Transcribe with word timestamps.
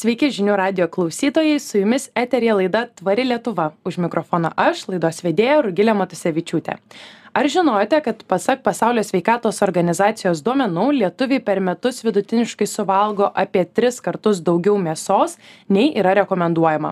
Sveiki 0.00 0.30
žinių 0.32 0.54
radio 0.56 0.86
klausytojai, 0.88 1.58
su 1.60 1.76
jumis 1.76 2.06
eterija 2.16 2.54
laida 2.56 2.86
Tvari 2.96 3.26
Lietuva. 3.26 3.66
Už 3.84 3.98
mikrofono 4.00 4.48
aš, 4.56 4.86
laidos 4.88 5.20
vedėja 5.20 5.58
Rugilė 5.66 5.92
Matusevičiūtė 5.98 6.78
ar 7.40 7.48
žinojote 7.48 8.00
kad 8.04 8.22
pasak 8.28 8.60
pasaulio 8.62 9.00
sveikatos 9.06 9.62
organizacijos 9.64 10.42
duomenų 10.44 10.82
lietuviai 10.98 11.40
per 11.40 11.60
metus 11.64 12.02
vidutiniškai 12.04 12.66
suvalgo 12.68 13.30
apie 13.42 13.62
tris 13.64 14.00
kartus 14.04 14.42
daugiau 14.44 14.76
mėsos 14.76 15.38
nei 15.72 15.86
yra 15.96 16.12
rekomenduojama? 16.18 16.90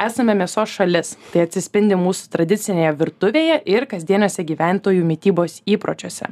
Esame 0.00 0.32
mėsos 0.40 0.72
šalis 0.72 1.10
tai 1.34 1.42
atsispindi 1.44 1.98
mūsų 2.00 2.30
tradicinėje 2.32 2.94
virtuvėje 3.02 3.58
ir 3.74 3.88
kasdieniuose 3.90 4.46
gyventojų 4.48 5.04
mitybos 5.10 5.58
įpročiuose. 5.68 6.30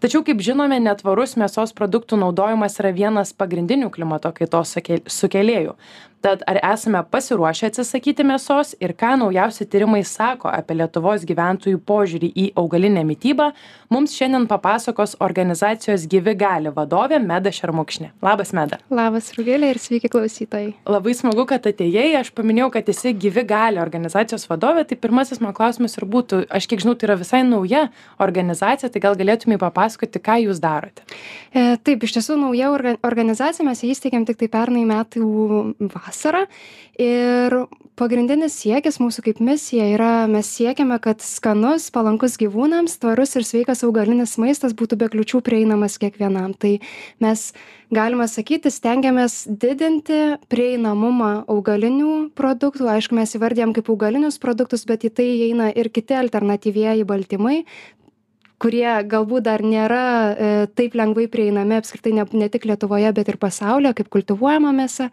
Tačiau 0.00 0.24
kaip 0.24 0.40
žinome 0.40 0.80
netvarus 0.80 1.36
mėsos 1.36 1.76
produktų 1.76 2.16
naudojimas 2.22 2.80
yra 2.80 2.94
vienas 2.96 3.36
pagrindinių 3.36 3.92
klimato 3.92 4.32
kaitos 4.40 4.72
sukėlėjų 5.20 5.76
tad 6.22 6.42
ar 6.46 6.58
esame 6.62 7.02
pasiruošę 7.10 7.68
atsisakyti 7.72 8.24
mėsos 8.26 8.76
ir 8.82 8.94
ką 8.98 9.16
naujausi 9.20 9.66
tyrimai 9.66 10.02
sako 10.06 10.50
apie 10.52 10.76
lietuvos 10.78 11.24
gyventojų 11.26 11.80
požiūrį 11.88 12.28
į 12.44 12.44
augalinę 12.62 13.02
mitybą 13.08 13.48
mums 13.92 14.14
šiandien 14.16 14.46
papasakos 14.50 15.16
organizacijos 15.26 16.06
gyvi 16.12 16.36
gali 16.38 16.70
vadovė 16.74 17.18
meda 17.22 17.50
šermukšnė. 17.52 18.12
Labas 18.22 18.54
meda. 18.56 18.78
Labas 18.92 19.32
rugile 19.36 19.72
ir 19.72 19.80
sveiki 19.82 20.10
klausytojai. 20.12 20.76
Labai 20.86 21.16
smagu 21.18 21.46
kad 21.50 21.66
atėjai. 21.68 22.12
Aš 22.20 22.30
paminėjau 22.36 22.70
kad 22.76 22.88
esi 22.94 23.14
gyvi 23.24 23.44
gali 23.48 23.82
organizacijos 23.82 24.46
vadovė. 24.50 24.86
Tai 24.88 25.00
pirmasis 25.02 25.42
mano 25.42 25.56
klausimas 25.58 25.98
ir 25.98 26.06
būtų 26.14 26.44
aš 26.54 26.70
kiek 26.70 26.84
žinau 26.84 26.94
tai 26.94 27.10
yra 27.10 27.18
visai 27.20 27.42
nauja 27.48 27.88
organizacija 28.22 28.92
tai 28.92 29.02
gal 29.02 29.18
galėtumei 29.18 29.58
papasakoti 29.60 30.22
ką 30.22 30.38
jūs 30.46 30.62
darote? 30.62 31.04
E, 31.50 31.74
taip 31.82 32.06
iš 32.06 32.16
tiesų 32.18 32.38
nauja 32.40 32.70
orga 32.72 32.94
organizacija 33.04 33.66
mes 33.66 33.82
ją 33.82 33.90
įsteigėm 33.92 34.24
tiktai 34.28 34.48
pernai 34.52 34.86
metų 34.88 35.26
vasarą 35.82 36.11
ir 37.00 37.56
pagrindinis 37.98 38.54
siekis 38.62 38.98
mūsų 39.02 39.24
kaip 39.26 39.40
misija 39.44 39.84
yra 39.94 40.10
mes 40.30 40.48
siekiame 40.56 40.96
kad 41.02 41.22
skanus 41.24 41.90
palankus 41.94 42.38
gyvūnams 42.40 42.98
tvarus 43.02 43.36
ir 43.36 43.46
sveikas 43.46 43.84
augalinis 43.86 44.34
maistas 44.40 44.74
būtų 44.76 44.98
be 45.00 45.08
kliūčių 45.12 45.42
prieinamas 45.44 45.98
kiekvienam. 46.02 46.54
Tai 46.56 46.78
mes 47.22 47.46
galima 47.92 48.26
sakyti 48.30 48.72
stengiamės 48.72 49.42
didinti 49.46 50.20
prieinamumą 50.52 51.32
augalinių 51.52 52.32
produktų. 52.38 52.88
Aišku 52.96 53.18
mes 53.18 53.36
įvardijam 53.36 53.74
kaip 53.76 53.92
augalinius 53.92 54.40
produktus 54.42 54.86
bet 54.88 55.04
į 55.08 55.14
tai 55.16 55.28
įeina 55.36 55.72
ir 55.76 55.92
kiti 55.92 56.16
alternatyvieji 56.18 57.08
baltymai 57.08 57.62
kurie 58.62 58.86
galbūt 59.10 59.46
dar 59.48 59.62
nėra 59.66 60.02
e, 60.06 60.50
taip 60.78 60.94
lengvai 60.98 61.26
prieinami 61.30 61.78
apskritai 61.80 62.14
ne, 62.14 62.24
ne 62.38 62.48
tik 62.52 62.66
Lietuvoje, 62.68 63.10
bet 63.16 63.30
ir 63.32 63.38
pasaulyje, 63.42 63.94
kaip 63.98 64.10
kultivuojama 64.12 64.70
mėsa, 64.76 65.08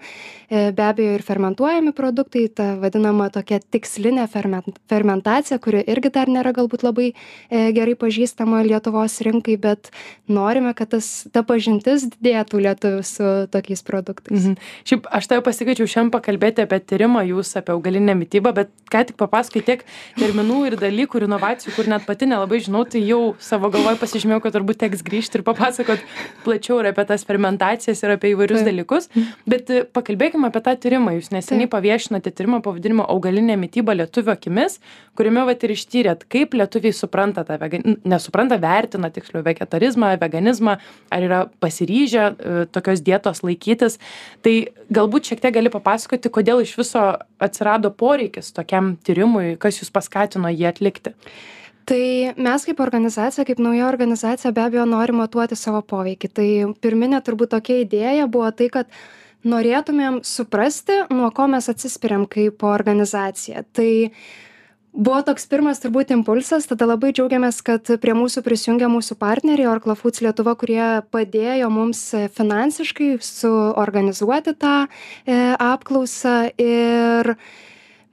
e, 0.50 0.70
be 0.76 0.86
abejo 0.86 1.16
ir 1.18 1.26
fermentuojami 1.26 1.94
produktai, 1.98 2.46
ta 2.54 2.72
vadinama 2.82 3.30
tokia 3.34 3.60
tikslinė 3.60 4.28
fermentacija, 4.30 5.58
kuri 5.64 5.82
irgi 5.90 6.14
dar 6.14 6.30
nėra 6.32 6.54
galbūt 6.58 6.86
labai 6.86 7.10
e, 7.10 7.64
gerai 7.76 7.96
pažįstama 8.00 8.62
Lietuvos 8.68 9.18
rinkai, 9.26 9.58
bet 9.62 9.90
norime, 10.30 10.76
kad 10.78 10.94
tas, 10.94 11.10
ta 11.34 11.44
pažintis 11.48 12.06
didėtų 12.14 12.62
lietuvių 12.68 13.02
su 13.08 13.34
tokiais 13.54 13.84
produktais. 13.88 14.44
Mhm. 14.44 14.60
Šiaip 14.90 15.10
aš 15.20 15.32
tave 15.32 15.46
pasikeičiau 15.48 15.90
šiandien 15.90 16.14
pakalbėti 16.14 16.66
apie 16.66 16.82
tyrimą 16.86 17.26
jūs, 17.32 17.56
apie 17.58 17.74
augalinę 17.74 18.14
mytybą, 18.20 18.54
bet 18.62 18.74
ką 18.94 19.08
tik 19.10 19.20
papasakai 19.20 19.66
tiek 19.66 19.86
terminų 20.20 20.62
ir 20.70 20.80
dalykų 20.82 21.22
ir 21.22 21.28
inovacijų, 21.30 21.74
kur 21.76 21.90
net 21.90 22.06
pati 22.08 22.30
nelabai 22.30 22.62
žinau, 22.64 22.86
tai 22.90 23.02
jau 23.08 23.39
savo 23.44 23.72
galvoj 23.74 23.98
pasižymėjau 24.02 24.44
kad 24.46 24.56
turbūt 24.58 24.82
teks 24.84 25.04
grįžt 25.06 25.40
ir 25.40 25.44
papasakot 25.48 26.04
plačiau 26.46 26.80
ir 26.82 26.92
apie 26.92 27.06
tas 27.10 27.26
fermentacijas 27.28 28.04
ir 28.04 28.16
apie 28.16 28.34
įvairius 28.36 28.66
dalykus. 28.68 29.10
Bet 29.50 29.72
e, 29.74 29.84
pakalbėkim 29.88 30.46
apie 30.48 30.64
tą 30.66 30.76
tyrimą. 30.86 31.16
Jūs 31.18 31.32
neseniai 31.36 31.70
paviešinote 31.72 32.34
tyrimą 32.36 32.62
pavadinimu 32.66 33.08
augalinė 33.10 33.58
mityba 33.60 33.96
lietuvių 33.98 34.36
akimis 34.36 34.80
kuriame 35.20 35.44
vat 35.50 35.64
ir 35.68 35.74
ištyrėt 35.74 36.24
kaip 36.32 36.56
lietuviai 36.56 36.96
supranta 36.96 37.44
tą 37.48 37.58
vegan 37.60 37.98
nesupranta 38.08 38.60
vertina 38.62 39.10
tiksliau 39.12 39.44
vegetarizmą 39.44 40.14
veganizmą 40.22 40.78
ar 41.12 41.26
yra 41.28 41.42
pasiryžę 41.64 42.24
e, 42.24 42.66
tokios 42.72 43.04
dietos 43.04 43.44
laikytis. 43.44 44.00
Tai 44.46 44.56
galbūt 44.96 45.32
šiek 45.32 45.44
tiek 45.44 45.56
gali 45.60 45.72
papasakoti 45.74 46.32
kodėl 46.32 46.64
iš 46.64 46.78
viso 46.80 47.06
atsirado 47.44 47.92
poreikis 47.92 48.54
tokiam 48.56 48.96
tyrimui 49.04 49.58
kas 49.60 49.82
jus 49.82 49.92
paskatino 49.92 50.52
jį 50.54 50.70
atlikti 50.72 51.16
tai 51.90 52.34
mes 52.38 52.66
kaip 52.68 52.82
organizacija 52.84 53.46
kaip 53.48 53.62
nauja 53.64 53.88
organizacija 53.90 54.52
be 54.54 54.62
abejo 54.68 54.86
norim 54.90 55.18
matuoti 55.24 55.58
savo 55.58 55.82
poveikį. 55.82 56.30
Tai 56.30 56.50
pirminė 56.84 57.24
turbūt 57.26 57.56
tokia 57.56 57.82
idėja 57.86 58.28
buvo 58.30 58.52
tai 58.54 58.70
kad 58.74 58.92
norėtumėm 59.48 60.22
suprasti 60.28 61.02
nuo 61.14 61.32
ko 61.36 61.48
mes 61.50 61.70
atsispiriam 61.72 62.28
kaip 62.30 62.64
organizacija. 62.68 63.64
Tai 63.74 63.90
buvo 64.94 65.22
toks 65.26 65.48
pirmas 65.50 65.82
turbūt 65.82 66.12
impulsas 66.14 66.68
tada 66.70 66.88
labai 66.90 67.14
džiaugiamės 67.16 67.62
kad 67.66 67.90
prie 68.04 68.16
mūsų 68.18 68.44
prisijungė 68.46 68.90
mūsų 68.92 69.18
partneriai 69.22 69.70
orkla 69.72 69.96
foods 69.98 70.22
lietuva 70.26 70.56
kurie 70.60 70.84
padėjo 71.14 71.70
mums 71.74 72.04
finansiškai 72.36 73.16
suorganizuoti 73.24 74.56
tą 74.60 74.76
e, 74.86 75.40
apklausą. 75.56 76.52
Ir 76.60 77.34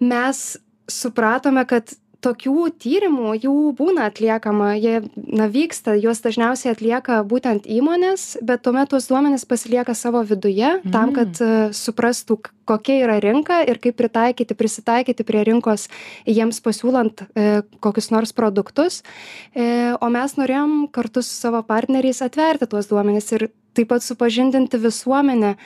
mes 0.01 0.47
supratome 0.87 1.65
kad 1.67 1.91
tokių 2.27 2.67
tyrimų 2.83 3.35
jų 3.45 3.55
būna 3.79 4.09
atliekama 4.11 4.75
jie 4.77 5.01
na 5.15 5.47
vyksta 5.53 5.95
juos 5.99 6.23
dažniausiai 6.25 6.75
atlieka 6.75 7.21
būtent 7.29 7.69
įmonės 7.71 8.37
bet 8.47 8.65
tuomet 8.67 8.91
tuos 8.93 9.09
duomenis 9.11 9.47
pasilieka 9.49 9.95
savo 9.95 10.23
viduje 10.27 10.77
tam 10.93 11.15
kad 11.17 11.33
mm. 11.39 11.71
e, 11.71 11.75
suprastų 11.77 12.39
kokia 12.67 12.99
yra 13.05 13.19
rinka 13.23 13.61
ir 13.69 13.79
kaip 13.83 13.99
pritaikyti 14.01 14.57
prisitaikyti 14.59 15.27
prie 15.27 15.45
rinkos 15.47 15.87
jiems 16.27 16.63
pasiūlant 16.65 17.27
e, 17.29 17.47
kokius 17.85 18.11
nors 18.15 18.35
produktus 18.37 19.03
e, 19.55 19.95
o 19.95 20.11
mes 20.13 20.37
norėjom 20.41 20.87
kartu 20.95 21.23
su 21.23 21.35
savo 21.37 21.63
partneriais 21.67 22.25
atverti 22.27 22.69
tuos 22.71 22.91
duomenis 22.91 23.33
ir 23.39 23.49
taip 23.77 23.93
pat 23.93 24.07
supažindinti 24.07 24.81
visuomenę 24.83 25.57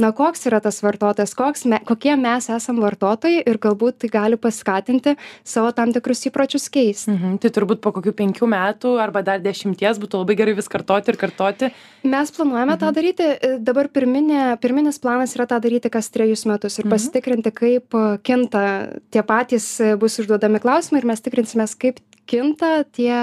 na 0.00 0.10
koks 0.16 0.46
yra 0.48 0.60
tas 0.64 0.80
vartotojas 0.82 1.34
koks 1.36 1.66
me 1.68 1.78
kokie 1.86 2.14
mes 2.18 2.48
esam 2.52 2.80
vartotojai 2.82 3.42
ir 3.46 3.58
galbūt 3.60 4.00
tai 4.02 4.10
gali 4.12 4.38
paskatinti 4.40 5.16
savo 5.44 5.72
tam 5.76 5.92
tikrus 5.94 6.24
įpročius 6.30 6.68
keisti 6.72 7.12
mhm 7.14 7.38
tai 7.40 7.52
turbūt 7.54 7.82
po 7.84 7.92
kokių 7.96 8.12
penkių 8.16 8.48
metų 8.50 8.94
arba 9.02 9.22
dar 9.26 9.42
dešimties 9.44 10.00
būtų 10.02 10.22
labai 10.22 10.36
gerai 10.40 10.56
vis 10.58 10.70
kartoti 10.72 11.12
ir 11.12 11.18
kartoti 11.20 11.70
mes 12.02 12.32
planuojame 12.36 12.76
tą 12.80 12.90
mhm. 12.90 12.96
daryti 12.98 13.58
dabar 13.70 13.90
pirminė 13.92 14.44
pirminis 14.62 15.00
planas 15.02 15.36
yra 15.36 15.46
tą 15.50 15.60
daryti 15.62 15.92
kas 15.92 16.10
trejus 16.14 16.46
metus 16.48 16.78
ir 16.78 16.86
mhm. 16.86 16.94
pasitikrinti 16.96 17.54
kaip 17.62 17.98
kinta 18.26 18.64
tie 19.12 19.24
patys 19.26 19.72
bus 20.00 20.18
užduodami 20.22 20.62
klausimai 20.64 21.02
ir 21.02 21.10
mes 21.12 21.24
tikrinsimės 21.24 21.76
kaip 21.80 22.00
kinta 22.30 22.84
tie 22.94 23.14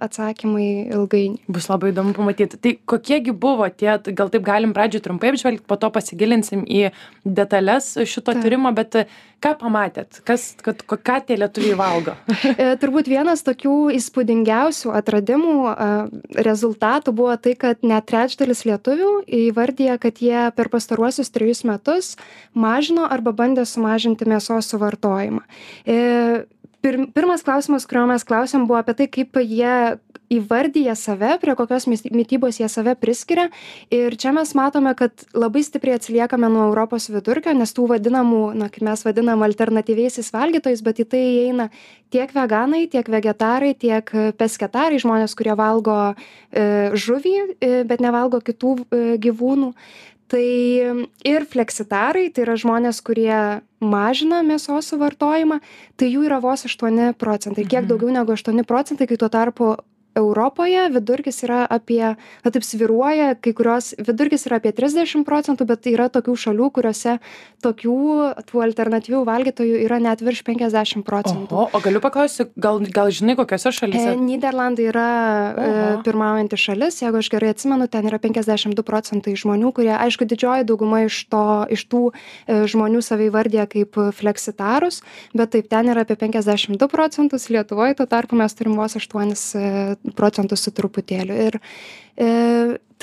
atsakymai 0.00 0.88
ilgainiui. 0.94 1.42
Bus 1.52 1.68
labai 1.68 1.92
įdomu 1.92 2.14
pamatyt 2.16 2.56
tai 2.64 2.76
kokie 2.88 3.20
gi 3.26 3.34
buvo 3.36 3.68
tie 3.68 3.98
gal 4.16 4.32
taip 4.32 4.46
galim 4.46 4.72
pradžioj 4.76 5.04
trumpai 5.04 5.34
apžvelgt 5.34 5.66
po 5.68 5.76
to 5.80 5.90
pasigilinsim 5.92 6.64
į 6.64 6.88
detales 7.24 7.92
šito 8.08 8.34
tyrimo 8.40 8.72
bet 8.76 9.04
ką 9.44 9.52
pamatėt? 9.60 10.22
Kas 10.24 10.54
kad 10.64 10.80
ką 10.88 11.18
tie 11.28 11.38
lietuviai 11.40 11.78
valgo? 11.78 12.16
E, 12.54 12.66
turbūt 12.78 13.08
vienas 13.10 13.42
tokių 13.44 13.90
įspūdingiausių 13.96 14.92
atradimų 14.94 15.54
rezultatų 16.46 17.14
buvo 17.16 17.34
tai 17.40 17.54
kad 17.58 17.82
net 17.86 18.06
trečdalis 18.10 18.62
lietuvių 18.68 19.10
įvardija 19.26 19.96
kad 20.02 20.20
jie 20.22 20.46
per 20.54 20.70
pastaruosius 20.72 21.32
trejus 21.34 21.64
metus 21.66 22.14
mažino 22.54 23.08
arba 23.10 23.34
bandė 23.36 23.66
sumažinti 23.68 24.28
mėsos 24.30 24.70
suvartojimą 24.70 25.42
e, 26.84 26.90
pir 26.90 27.06
pirmas 27.14 27.42
klausimas 27.42 27.86
kurio 27.88 28.04
mes 28.10 28.24
klausėm 28.24 28.66
buvo 28.68 28.80
apie 28.80 28.94
tai 28.98 29.08
kaip 29.08 29.40
jie 29.40 29.96
įvardija 30.34 30.94
save 30.96 31.34
prie 31.40 31.54
kokios 31.56 31.86
mitybos 31.88 32.58
jie 32.60 32.68
save 32.68 32.94
priskiria. 33.00 33.48
Ir 33.92 34.16
čia 34.20 34.32
mes 34.32 34.54
matome 34.56 34.94
kad 34.96 35.26
labai 35.36 35.62
stipriai 35.64 35.98
atsiliekame 35.98 36.48
nuo 36.52 36.68
europos 36.68 37.10
vidurkio 37.12 37.54
nes 37.56 37.74
tų 37.76 37.88
vadinamų 37.94 38.42
na 38.58 38.70
kaip 38.72 38.86
mes 38.88 39.04
vadinam 39.04 39.44
alternatyviaisiais 39.46 40.32
valgytojais 40.34 40.84
bet 40.84 41.02
į 41.04 41.08
tai 41.12 41.22
įeina 41.24 41.68
tiek 42.14 42.32
veganai 42.34 42.86
tiek 42.90 43.08
vegetarai 43.10 43.74
tiek 43.74 44.10
pesketarai 44.38 45.00
žmonės 45.02 45.36
kurie 45.38 45.54
valgo 45.58 45.98
e, 46.14 46.94
žuvį 46.94 47.36
e, 47.60 47.72
bet 47.88 48.04
nevalgo 48.04 48.40
kitų 48.44 48.76
e, 48.80 49.04
gyvūnų 49.24 49.72
tai 50.28 50.44
ir 51.26 51.46
fleksitarai 51.50 52.28
tai 52.34 52.44
yra 52.46 52.56
žmonės 52.60 53.00
kurie 53.04 53.60
mažina 53.84 54.42
mėsos 54.46 54.88
suvartojimą 54.92 55.60
tai 56.00 56.10
jų 56.12 56.26
yra 56.28 56.40
vos 56.44 56.64
aštuoni 56.68 57.12
procentai 57.20 57.66
kiek 57.66 57.84
mhm. 57.84 57.90
daugiau 57.92 58.14
negu 58.14 58.36
aštuoni 58.36 58.64
procentai 58.68 59.08
kai 59.10 59.20
tuo 59.20 59.30
tarpu 59.32 59.74
europoje 60.16 60.88
vidurkis 60.94 61.42
yra 61.44 61.64
apie 61.68 62.14
na 62.14 62.54
taip 62.54 62.64
svyruoja 62.64 63.34
kai 63.36 63.52
kurios 63.52 63.92
vidurkis 63.98 64.48
yra 64.48 64.62
apie 64.62 64.72
trisdešim 64.72 65.26
procentų 65.28 65.68
bet 65.68 65.90
yra 65.92 66.08
tokių 66.12 66.36
šalių 66.46 66.70
kuriose 66.78 67.18
tokių 67.64 67.98
tų 68.48 68.64
alternatyvių 68.68 69.24
valgytojų 69.28 69.84
yra 69.84 70.00
net 70.02 70.24
virš 70.24 70.44
penkiasdešim 70.48 71.04
procentų 71.06 71.68
o 71.68 71.84
galiu 71.84 72.00
paklausti, 72.04 72.48
gal, 72.56 72.80
gal 72.94 73.12
žinai, 73.14 73.36
kokiose 73.38 73.74
E, 73.74 73.78
šalyse? 73.78 74.14
Nyderlandai 74.20 74.88
yra 74.90 75.08
e, 75.54 75.68
pirmaujanti 76.06 76.58
šalis, 76.60 77.00
jeigu 77.02 77.20
aš 77.20 77.30
gerai 77.32 77.52
atsimenu, 77.54 77.88
ten 77.90 78.06
yra 78.08 78.18
52 78.22 78.84
procentai 78.86 79.34
žmonių, 79.38 79.72
kurie, 79.76 79.92
aišku, 79.96 80.28
didžioji 80.28 80.66
dauguma 80.68 81.04
iš, 81.08 81.24
to, 81.32 81.44
iš 81.74 81.86
tų 81.90 82.02
e, 82.10 82.62
žmonių 82.70 83.02
savai 83.04 83.30
vardė 83.34 83.66
kaip 83.70 83.98
fleksitarus, 84.16 85.02
bet 85.34 85.54
taip 85.56 85.70
ten 85.72 85.90
yra 85.92 86.04
apie 86.06 86.18
52 86.20 86.90
procentus, 86.92 87.48
Lietuvoje 87.54 87.98
tuo 87.98 88.06
tarpu 88.10 88.38
mes 88.38 88.54
turim 88.56 88.78
vos 88.78 88.96
8 88.98 89.34
procentus 90.16 90.64
su 90.66 90.74
truputėliu. 90.76 91.36
Ir 91.48 91.58
e, 91.58 92.28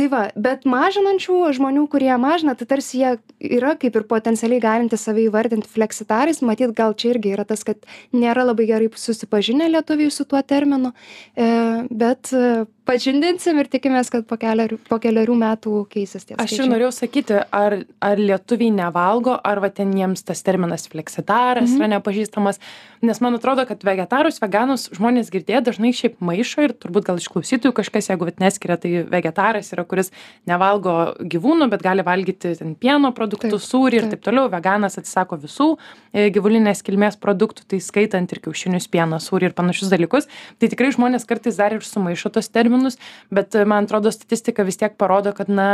tai 0.01 0.09
va, 0.09 0.21
bet 0.33 0.65
mažinančių 0.69 1.37
žmonių, 1.57 1.85
kurie 1.91 2.11
mažina, 2.21 2.55
tai 2.57 2.65
tarsi 2.69 3.01
jie 3.01 3.11
yra 3.59 3.75
kaip 3.79 3.97
ir 3.99 4.05
potencialiai 4.09 4.61
galinti 4.63 4.97
savai 4.97 5.27
įvardinti 5.27 5.69
fleksitarais, 5.69 6.41
matyt, 6.45 6.73
gal 6.77 6.95
čia 6.97 7.13
irgi 7.13 7.35
yra 7.35 7.45
tas, 7.45 7.61
kad 7.67 7.85
nėra 8.15 8.47
labai 8.47 8.65
gerai 8.69 8.89
susipažinę 8.97 9.69
lietuviai 9.69 10.13
su 10.13 10.25
tuo 10.25 10.41
terminu, 10.41 10.93
e, 11.37 11.49
bet 11.91 12.31
e, 12.33 12.63
pažindinsim 12.87 13.59
ir 13.61 13.69
tikimės, 13.71 14.09
kad 14.13 14.25
po 14.29 14.37
keliarių, 14.41 14.79
po 14.89 14.97
keliarių 15.01 15.35
metų 15.43 15.83
keisis 15.91 16.25
tie 16.27 16.37
Aš 16.41 16.57
ir 16.57 16.69
norėjau 16.71 16.91
sakyti, 16.95 17.37
ar, 17.53 17.77
ar 18.01 18.21
lietuviai 18.21 18.73
nevalgo, 18.73 19.35
ar 19.37 19.61
va 19.63 19.69
ten 19.73 19.93
jiems 19.97 20.25
tas 20.25 20.41
terminas 20.45 20.87
fleksitaras 20.91 21.69
mhm. 21.69 21.77
yra 21.77 21.91
nepažįstamas, 21.97 22.61
nes 23.05 23.21
man 23.23 23.37
atrodo, 23.37 23.67
kad 23.69 23.85
vegetarus, 23.85 24.41
veganus 24.41 24.87
žmonės 24.97 25.31
girdėję 25.33 25.63
dažnai 25.69 25.93
šiaip 25.95 26.17
maišo 26.23 26.65
ir 26.67 26.75
turbūt 26.77 27.07
gal 27.09 27.21
iš 27.21 27.29
klausytojų 27.33 27.75
kažkas, 27.81 28.11
jeigu 28.11 28.29
vat 28.29 28.41
neskiria, 28.41 28.79
tai 28.81 29.05
vegetaras 29.09 29.71
yra, 29.75 29.85
kuris 29.91 30.11
nevalgo 30.49 30.95
gyvūnų, 31.19 31.67
bet 31.71 31.83
gali 31.85 32.05
valgyti 32.07 32.53
ten 32.59 32.73
pieno 32.79 33.11
produktų, 33.15 33.53
Taip, 33.57 33.65
sūrį 33.67 33.99
ir 33.99 34.07
taip. 34.07 34.15
taip 34.15 34.25
toliau. 34.29 34.47
Veganas 34.51 34.97
atsisako 34.99 35.39
visų 35.41 35.69
e, 35.75 36.29
gyvulinės 36.33 36.83
kilmės 36.87 37.19
produktų, 37.21 37.67
tai 37.73 37.81
skaitant 37.83 38.31
ir 38.31 38.41
kiaušinius, 38.43 38.89
pieną, 38.91 39.21
sūrį 39.23 39.51
ir 39.51 39.57
panašius 39.57 39.91
dalykus. 39.93 40.29
Tai 40.61 40.71
tikrai 40.71 40.91
žmonės 40.95 41.27
kartais 41.29 41.59
dar 41.59 41.75
ir 41.75 41.85
sumaišo 41.85 42.33
tos 42.33 42.51
terminus, 42.53 42.99
bet 43.33 43.55
e, 43.55 43.65
man 43.67 43.89
atrodo 43.89 44.13
statistika 44.15 44.65
vis 44.67 44.79
tiek 44.81 44.95
parodo, 44.99 45.35
kad 45.37 45.51
na, 45.51 45.69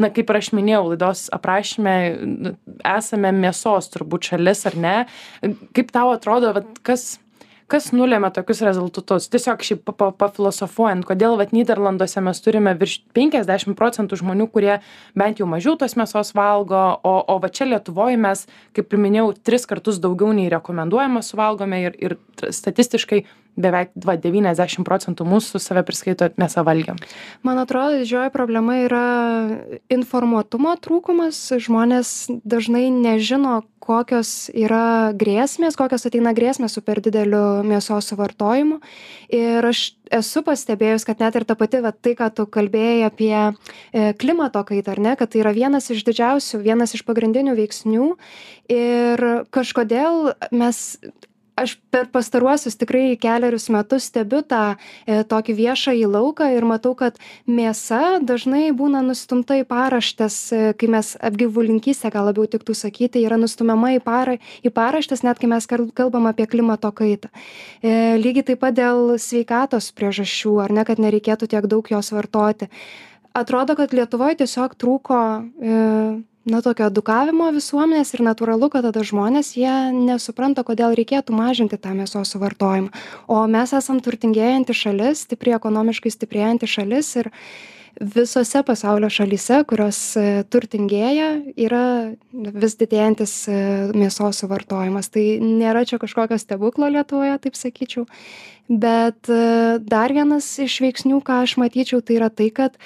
na 0.00 0.12
kaip 0.14 0.30
ir 0.30 0.40
aš 0.40 0.52
minėjau 0.56 0.84
laidos 0.92 1.26
aprašyme, 1.34 1.96
esame 2.96 3.34
mėsos 3.36 3.90
turbūt 3.94 4.32
šalis 4.32 4.66
ar 4.70 4.78
ne. 4.80 4.96
Kaip 5.76 5.92
tau 5.94 6.14
atrodo, 6.14 6.54
vat, 6.56 6.78
kas 6.86 7.18
kas 7.70 7.90
nulėmė 7.96 8.32
tokius 8.34 8.62
rezultatus 8.66 9.28
tiesiog 9.32 9.64
šiaip 9.66 9.84
pa- 9.86 9.94
pa- 9.96 10.10
pafilosofuojant 10.24 11.06
kodėl 11.08 11.38
vat 11.40 11.54
nyderlanduose 11.56 12.22
mes 12.24 12.42
turime 12.44 12.74
virš 12.80 13.00
penkiasdešim 13.16 13.76
procentų 13.78 14.20
žmonių 14.22 14.48
kurie 14.52 14.78
bent 15.18 15.40
jau 15.42 15.48
mažiau 15.50 15.76
tos 15.80 15.96
mėsos 16.00 16.34
valgo 16.36 16.82
o 17.04 17.16
o 17.30 17.38
va 17.42 17.48
čia 17.48 17.68
lietuvoj 17.70 18.18
mes 18.20 18.46
kaip 18.76 18.92
ir 18.92 19.04
minėjau 19.06 19.34
tris 19.46 19.68
kartus 19.70 20.00
daugiau 20.02 20.32
nei 20.36 20.50
rekomenduojama 20.52 21.22
suvalgome 21.22 21.84
ir 21.86 21.98
ir 22.00 22.16
statistiškai 22.40 23.24
beveik 23.60 23.90
va 24.06 24.14
devyniasdešim 24.16 24.86
procentų 24.86 25.26
mūsų 25.28 25.60
save 25.60 25.82
priskaito 25.86 26.30
mėsavalgiam 26.40 27.00
Man 27.42 27.58
atrodo, 27.58 27.98
didžioji 28.00 28.30
problema 28.34 28.76
yra 28.84 29.04
informuotumo 29.92 30.74
trūkumas. 30.82 31.38
Žmonės 31.62 32.30
dažnai 32.44 32.88
nežino, 32.92 33.62
kokios 33.90 34.48
yra 34.54 35.10
grėsmės, 35.18 35.76
kokios 35.78 36.06
ateina 36.06 36.32
grėsmės 36.36 36.76
su 36.76 36.82
per 36.86 37.02
dideliu 37.02 37.62
mėsos 37.66 38.10
suvartojimu. 38.12 38.78
Ir 39.34 39.66
aš 39.66 39.82
esu 40.20 40.42
pastebėjus, 40.46 41.06
kad 41.08 41.22
net 41.22 41.38
ir 41.38 41.46
ta 41.48 41.56
pati, 41.58 41.82
va, 41.82 41.92
tai, 41.92 42.14
ką 42.18 42.30
tu 42.34 42.46
kalbėjai 42.50 43.08
apie 43.08 43.34
e, 43.40 44.12
klimato 44.20 44.62
kaitą, 44.66 44.94
ar 44.94 45.02
ne, 45.02 45.16
kad 45.18 45.32
tai 45.32 45.42
yra 45.42 45.54
vienas 45.56 45.90
iš 45.90 46.04
didžiausių, 46.06 46.62
vienas 46.66 46.94
iš 46.98 47.04
pagrindinių 47.08 47.56
veiksnių. 47.58 48.12
Ir 48.70 49.26
kažkodėl 49.54 50.34
mes 50.54 51.00
aš 51.62 51.76
per 51.92 52.08
pastaruosius 52.12 52.78
tikrai 52.80 53.16
kelerius 53.20 53.68
metus 53.72 54.08
stebiu 54.10 54.40
tą 54.46 54.62
e, 54.74 55.20
tokį 55.28 55.56
viešąjį 55.58 56.06
lauką 56.10 56.50
ir 56.56 56.66
matau, 56.68 56.94
kad 56.98 57.18
mėsa 57.46 58.20
dažnai 58.24 58.70
būna 58.76 59.02
nustumta 59.06 59.58
į 59.60 59.66
paraštės, 59.70 60.38
e, 60.52 60.62
kai 60.80 60.90
mes 60.92 61.12
apgyvulinkystę, 61.30 62.12
gal 62.14 62.30
labiau 62.30 62.48
tiktų 62.50 62.76
sakyti, 62.78 63.24
yra 63.26 63.38
nustumiama 63.40 63.94
į, 63.98 64.00
para, 64.04 64.38
į 64.64 64.72
paraštės, 64.74 65.24
net 65.26 65.42
kai 65.42 65.50
mes 65.52 65.68
kal- 65.70 65.90
kalbam 65.96 66.30
apie 66.30 66.48
klimato 66.50 66.92
kaitą. 66.92 67.30
E, 67.82 68.16
lygiai 68.20 68.46
taip 68.52 68.64
pat 68.64 68.76
dėl 68.78 69.16
sveikatos 69.20 69.92
priežasčių, 69.96 70.56
ar 70.64 70.74
ne, 70.74 70.86
kad 70.88 71.02
nereikėtų 71.02 71.50
tiek 71.50 71.70
daug 71.70 71.86
jos 71.92 72.12
vartoti. 72.14 72.70
Atrodo, 73.36 73.76
kad 73.78 73.92
Lietuvoje 73.94 74.40
tiesiog 74.42 74.74
trūko 74.74 75.20
e, 75.38 75.74
na 76.48 76.60
tokio 76.64 76.88
edukavimo 76.88 77.50
visuomenės 77.52 78.14
ir 78.16 78.22
natūralu 78.24 78.70
kad 78.72 78.86
tada 78.88 79.02
žmonės 79.04 79.52
jie 79.58 79.74
nesupranta 79.92 80.64
kodėl 80.64 80.94
reikėtų 80.96 81.36
mažinti 81.36 81.76
tą 81.80 81.92
mėsos 81.96 82.32
suvartojimą. 82.32 82.88
O 83.28 83.42
mes 83.50 83.74
esam 83.76 84.00
turtingėjanti 84.00 84.76
šalis 84.76 85.26
stipri 85.26 85.52
ekonomiškai 85.56 86.12
stiprėjanti 86.14 86.70
šalis 86.70 87.12
ir 87.20 87.30
visose 88.00 88.62
pasaulio 88.64 89.10
šalyse 89.12 89.58
kurios 89.68 89.98
e, 90.16 90.44
turtingėja 90.48 91.28
yra 91.60 91.84
vis 92.32 92.78
didėjantis 92.80 93.34
e, 93.50 93.58
mėsos 93.92 94.40
suvartojimas. 94.40 95.10
Tai 95.12 95.24
nėra 95.44 95.84
čia 95.84 96.00
kažkokio 96.00 96.38
stebuklo 96.40 96.88
lietuvoje 96.88 97.36
taip 97.44 97.58
sakyčiau. 97.58 98.06
Bet 98.70 99.28
e, 99.28 99.76
dar 99.82 100.14
vienas 100.16 100.48
iš 100.62 100.80
veiksnių 100.86 101.20
ką 101.26 101.42
aš 101.44 101.58
matyčiau 101.60 102.00
tai 102.00 102.20
yra 102.22 102.30
tai 102.32 102.48
kad 102.54 102.78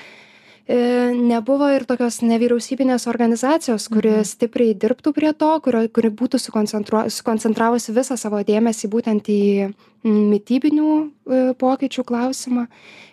nebuvo 0.67 1.69
ir 1.77 1.85
tokios 1.85 2.23
nevyriausybinės 2.25 3.05
organizacijos, 3.11 3.89
kuri 3.93 4.15
Mhm. 4.15 4.25
stipriai 4.25 4.75
dirbtų 4.75 5.13
prie 5.13 5.33
to, 5.33 5.61
kurio, 5.61 5.89
kuri 5.93 6.09
būtų 6.09 6.41
sukoncentravusi 6.41 7.93
visą 7.93 8.17
savo 8.17 8.41
dėmesį 8.41 8.89
būtent 8.89 9.29
į 9.29 9.75
mytybinių 10.05 10.91
e, 11.29 11.55
pokyčių 11.55 12.05
klausimą. 12.05 12.67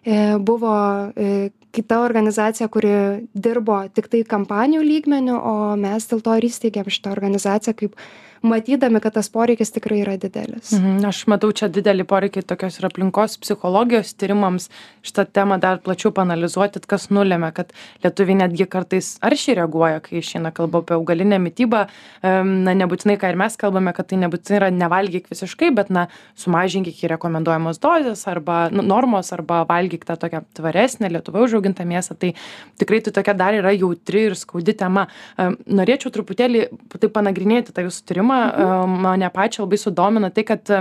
E, 0.06 0.38
Buvo 0.40 1.12
e, 1.16 1.52
kita 1.72 2.02
organizacija, 2.04 2.68
kuri 2.68 3.28
dirbo 3.34 3.88
tik 3.94 4.08
tai 4.12 4.24
kampanijų 4.24 4.82
lygmenių, 4.84 5.38
o 5.38 5.76
mes 5.76 6.08
dėl 6.08 6.22
to 6.22 6.36
ir 6.36 6.48
įsteigėm 6.50 6.90
šitą 6.92 7.12
organizaciją, 7.12 7.74
kaip 7.76 7.96
matydami, 8.42 9.02
kad 9.04 9.16
tas 9.18 9.30
poreikis 9.30 9.74
tikrai 9.76 10.02
yra 10.02 10.16
didelis. 10.22 10.72
Mhm, 10.76 11.02
aš 11.08 11.24
matau 11.32 11.52
čia 11.56 11.70
didelį 11.72 12.06
poreikį 12.10 12.44
tokios 12.50 12.80
ir 12.80 12.88
aplinkos 12.90 13.38
psichologijos 13.42 14.14
tyrimams 14.18 14.70
šitą 15.06 15.26
temą 15.30 15.60
dar 15.62 15.82
plačiau 15.84 16.12
panalizuoti, 16.16 16.82
kas 16.90 17.10
nulėmė, 17.14 17.52
kad 17.56 17.74
lietuviai 18.04 18.40
netgi 18.44 18.68
kartais 18.70 19.14
aršiai 19.26 19.60
reaguoja, 19.62 20.02
kai 20.06 20.20
išeina 20.22 20.52
kalba 20.56 20.82
apie 20.82 20.98
augalinę 20.98 21.40
mytybą. 21.42 21.86
Na, 22.22 22.76
nebūtinai, 22.78 23.18
ką 23.22 23.32
ir 23.32 23.40
mes 23.40 23.58
kalbame, 23.60 23.94
kad 23.98 24.10
tai 24.12 24.20
nebūtinai 24.22 24.60
yra 24.60 24.72
nevalgyk 24.74 25.30
visiškai, 25.32 25.72
bet, 25.78 25.92
na, 25.94 26.08
sumažink 26.40 26.90
iki 26.92 27.10
rekomenduojamos 27.12 27.82
dozės 27.82 28.26
arba 28.30 28.64
nu, 28.74 28.86
normos, 28.86 29.32
arba 29.36 29.62
valgyk 29.70 30.06
tą 30.08 30.18
tokią 30.22 30.44
tvaresnę 30.58 31.12
Lietuvoje 31.12 31.50
užaugintą 31.50 31.86
mėsą. 31.88 32.18
Tai 32.20 32.34
tikrai 32.82 33.02
tai 33.06 33.14
tokia 33.16 33.36
dar 33.38 33.58
yra 33.58 33.74
jautri 33.76 34.28
ir 34.30 34.38
skaudi 34.40 34.76
tema. 34.78 35.08
Em, 35.38 35.58
Norėčiau 35.82 36.14
truputėlį 36.14 36.66
tai 36.98 37.10
panagrinėti 37.14 37.76
tą 37.76 37.86
jūsų 37.88 38.06
tyrimą. 38.10 38.31
Em, 38.32 38.98
Mane 39.06 39.30
pačią 39.34 39.66
labai 39.66 39.80
sudomina 39.82 40.32
tai, 40.34 40.46
kad 40.48 40.74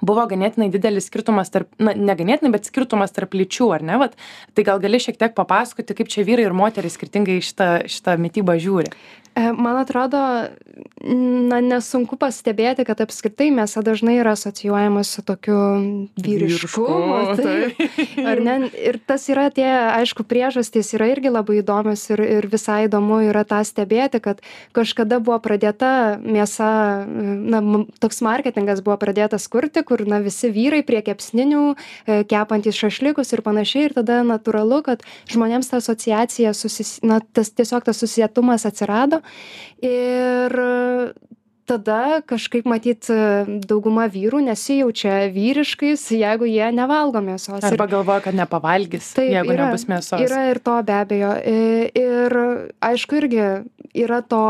buvo 0.00 0.24
ganėtinai 0.28 0.70
didelis 0.72 1.08
skirtumas 1.10 1.52
tarp 1.52 1.70
na 1.78 1.94
ne 1.96 2.16
ganėtinai 2.16 2.52
bet 2.54 2.68
skirtumas 2.68 3.12
tarp 3.16 3.36
lyčių 3.36 3.70
ar 3.76 3.84
ne 3.84 3.98
vat. 4.00 4.16
Tai 4.56 4.64
gal 4.66 4.80
gali 4.82 5.00
šiek 5.02 5.18
tiek 5.20 5.36
papasakoti 5.36 5.96
kaip 5.98 6.12
čia 6.12 6.24
vyrai 6.28 6.48
ir 6.48 6.56
moterys 6.56 6.96
skirtingai 6.98 7.40
šitą 7.44 7.70
šitą 7.90 8.16
mitybą 8.20 8.56
žiūri 8.60 8.92
Man 9.34 9.76
atrodo, 9.78 10.18
na, 11.00 11.60
nesunku 11.62 12.16
pastebėti, 12.20 12.82
kad 12.84 12.98
apskritai 13.00 13.48
mėsa 13.54 13.80
dažnai 13.86 14.16
yra 14.18 14.34
asocijuojama 14.34 15.04
su 15.06 15.22
tokiu 15.24 15.58
vyriškumu. 16.18 17.20
taip. 17.38 17.78
Ar 18.26 18.42
ne? 18.42 18.56
Ir 18.74 18.98
tas 19.06 19.28
yra 19.32 19.46
tie, 19.54 19.68
aišku, 19.70 20.26
priežastys 20.28 20.90
yra 20.98 21.08
irgi 21.12 21.30
labai 21.32 21.60
įdomios 21.60 22.02
ir, 22.10 22.22
ir 22.40 22.48
visai 22.50 22.82
įdomu 22.88 23.20
yra 23.28 23.44
tą 23.48 23.62
stebėti, 23.66 24.20
kad 24.24 24.42
kažkada 24.76 25.20
buvo 25.22 25.38
pradėta 25.44 26.18
mėsa, 26.20 26.70
na, 27.06 27.62
toks 28.02 28.20
marketingas 28.26 28.82
buvo 28.84 28.98
pradėtas 29.00 29.46
kurti, 29.52 29.84
kur, 29.86 30.02
na, 30.10 30.18
visi 30.24 30.50
vyrai 30.52 30.82
prie 30.86 31.04
kepsninių, 31.06 31.64
e, 32.04 32.20
kepantys 32.28 32.76
šašlikus 32.82 33.30
ir 33.36 33.44
panašiai. 33.46 33.86
Ir 33.88 33.96
tada 34.02 34.20
natūralu, 34.26 34.82
kad 34.90 35.06
žmonėms 35.30 35.70
ta 35.70 35.80
asociacija, 35.80 36.52
susis, 36.56 36.98
na, 37.06 37.22
tas 37.22 37.54
tiesiog 37.54 37.86
tas 37.86 38.02
susietumas 38.02 38.66
atsirado. 38.68 39.19
Ir 39.82 40.56
tada 41.70 42.18
kažkaip 42.26 42.66
matyt 42.66 43.06
dauguma 43.70 44.08
vyrų 44.10 44.40
nesijaučia 44.48 45.28
vyriškais, 45.30 46.02
jeigu 46.18 46.48
jie 46.50 46.66
nevalgo 46.74 47.22
mėsos. 47.22 47.60
Ir- 47.62 47.68
arba 47.70 47.86
galvoja 47.86 48.24
kad 48.24 48.34
nepavalgys 48.34 49.12
Taip, 49.14 49.30
jeigu 49.36 49.54
yra- 49.54 49.68
nebus 49.70 49.84
mėsos 49.86 50.18
Yra 50.26 50.50
ir 50.50 50.58
to 50.58 50.82
be 50.82 50.92
abejo. 50.92 51.30
I- 51.46 51.90
Ir 51.94 52.34
aišku, 52.82 53.20
irgi 53.22 53.44
yra 53.94 54.20
to 54.22 54.40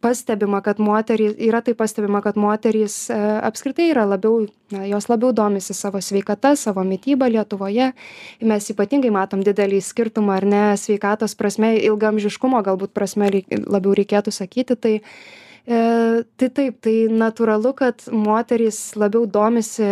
pastebima 0.00 0.60
kad 0.60 0.80
moterys 0.80 1.34
yra 1.38 1.60
tai 1.60 1.74
pastebima 1.74 2.20
kad 2.20 2.36
moterys 2.36 3.10
e, 3.10 3.16
apskritai 3.42 3.90
yra 3.92 4.04
labiau 4.08 4.46
na 4.70 4.84
jos 4.88 5.08
labiau 5.08 5.32
domisi 5.32 5.74
savo 5.74 6.00
sveikata 6.00 6.56
savo 6.56 6.84
mityba 6.84 7.28
lietuvoje. 7.28 7.92
Mes 8.40 8.70
ypatingai 8.70 9.12
matom 9.12 9.44
didelį 9.44 9.80
skirtumą 9.84 10.38
ar 10.38 10.48
ne 10.48 10.64
sveikatos 10.80 11.36
prasme 11.36 11.74
ilgaamžiškumo 11.76 12.62
galbūt 12.64 12.94
prasme 12.96 13.30
labiau 13.66 13.94
reikėtų 14.00 14.32
sakyti. 14.32 14.76
Tai 14.76 14.94
e, 15.00 16.22
tai 16.36 16.48
taip 16.48 16.80
tai 16.80 16.96
natūralu 17.12 17.74
kad 17.76 18.08
moterys 18.12 18.94
labiau 18.96 19.26
domisi 19.26 19.84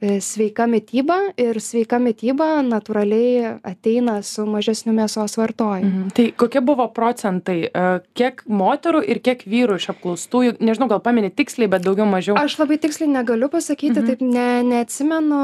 sveika 0.00 0.66
mityba 0.68 1.16
ir 1.40 1.56
sveika 1.56 1.96
mityba 1.98 2.60
natūraliai 2.66 3.54
ateina 3.64 4.18
su 4.20 4.44
mažesniu 4.44 4.92
mėsos 4.92 5.38
vartojimu. 5.40 5.88
Mhm. 5.88 6.10
Tai 6.12 6.26
kokie 6.36 6.60
buvo 6.60 6.84
procentai, 6.92 7.56
e, 7.64 7.84
kiek 8.12 8.42
moterų 8.44 9.00
ir 9.08 9.22
kiek 9.24 9.46
vyrų 9.48 9.78
iš 9.80 9.88
apklaustųjų, 9.94 10.58
nežinau, 10.60 10.90
gal 10.90 11.00
pameni 11.00 11.30
tiksliai, 11.32 11.70
bet 11.72 11.86
daugiau 11.86 12.04
mažiau? 12.04 12.36
Aš 12.36 12.58
labai 12.60 12.76
tiksliai 12.82 13.08
negaliu 13.08 13.48
pasakyti, 13.48 13.96
mhm. 14.02 14.06
taip 14.10 14.20
ne, 14.20 14.62
neatsimenu, 14.68 15.40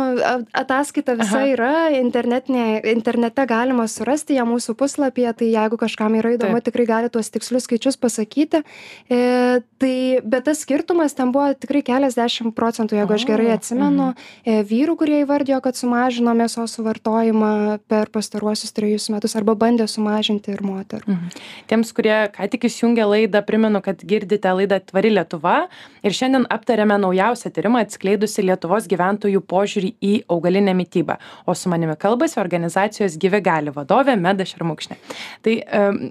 ataskaita 0.53 1.17
visa 1.17 1.41
Aha. 1.41 1.49
yra, 1.55 1.73
internete 1.97 3.47
galima 3.49 3.89
surasti 3.89 4.37
ją 4.37 4.45
mūsų 4.53 4.77
puslapyje, 4.77 5.33
tai 5.41 5.49
jeigu 5.49 5.81
kažkam 5.81 6.19
yra 6.21 6.35
įdomu, 6.37 6.61
taip. 6.61 6.69
tikrai 6.69 6.87
gali 6.93 7.13
tuos 7.13 7.33
tikslius 7.33 7.65
skaičius 7.65 7.97
pasakyti. 7.97 8.61
E, 9.09 9.63
tai, 9.81 9.97
bet 10.21 10.45
tas 10.45 10.61
skirtumas 10.61 11.17
ten 11.17 11.33
buvo 11.33 11.49
tikrai 11.57 11.81
keliasdešimt 11.89 12.53
procentų, 12.53 13.01
jeigu 13.01 13.17
o, 13.17 13.17
aš 13.17 13.29
gerai 13.33 13.51
atsimenu. 13.57 14.13
Mhm 14.13 14.42
E, 14.42 14.42
vyrų 14.45 14.97
kurie 14.99 15.21
įvardijo 15.23 15.61
kad 15.63 15.79
sumažino 15.79 16.33
mėsos 16.35 16.75
suvartojimą 16.77 17.79
per 17.91 18.11
pastaruosius 18.11 18.75
trejus 18.75 19.09
metus 19.15 19.37
arba 19.39 19.55
bandė 19.59 19.87
sumažinti 19.91 20.51
ir 20.51 20.63
moterų. 20.67 21.07
Mhm. 21.07 21.43
Tiems, 21.71 21.93
kurie 21.95 22.15
ką 22.35 22.49
tik 22.51 22.67
įsijungė 22.67 23.07
laidą, 23.07 23.43
primenu, 23.47 23.83
kad 23.85 24.03
girdite 24.03 24.51
laidą 24.51 24.81
Tvari 24.83 25.13
Lietuva 25.15 25.69
ir 26.03 26.17
šiandien 26.17 26.49
aptarėme 26.51 26.99
naujausią 27.05 27.53
tyrimą 27.55 27.85
atskleidusi 27.87 28.43
Lietuvos 28.43 28.89
gyventojų 28.91 29.45
požiūrį 29.47 29.93
į 30.03 30.13
augalinę 30.33 30.75
mytybą. 30.75 31.19
O 31.47 31.55
su 31.55 31.71
manimi 31.71 31.95
kalbasi 32.01 32.41
organizacijos 32.43 33.19
Gyvi 33.23 33.43
gali 33.45 33.71
vadovė 33.75 34.17
Meda 34.19 34.47
Šermukšnė. 34.49 34.99
Tai 35.47 35.57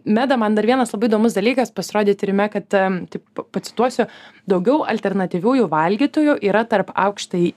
Meda, 0.05 0.39
man 0.39 0.55
dar 0.55 0.67
vienas 0.67 0.95
labai 0.95 1.11
įdomus 1.11 1.35
dalykas 1.35 1.73
pasirodė 1.75 2.15
tyrime, 2.15 2.47
kad, 2.53 2.67
taip, 2.71 3.43
pacituosiu, 3.51 4.07
daugiau 4.49 4.81
alternatyviųjų 4.89 5.67
valgytojų 5.71 6.37
yra 6.47 6.63
tarp 6.69 6.91
aukštąjį 6.95 7.53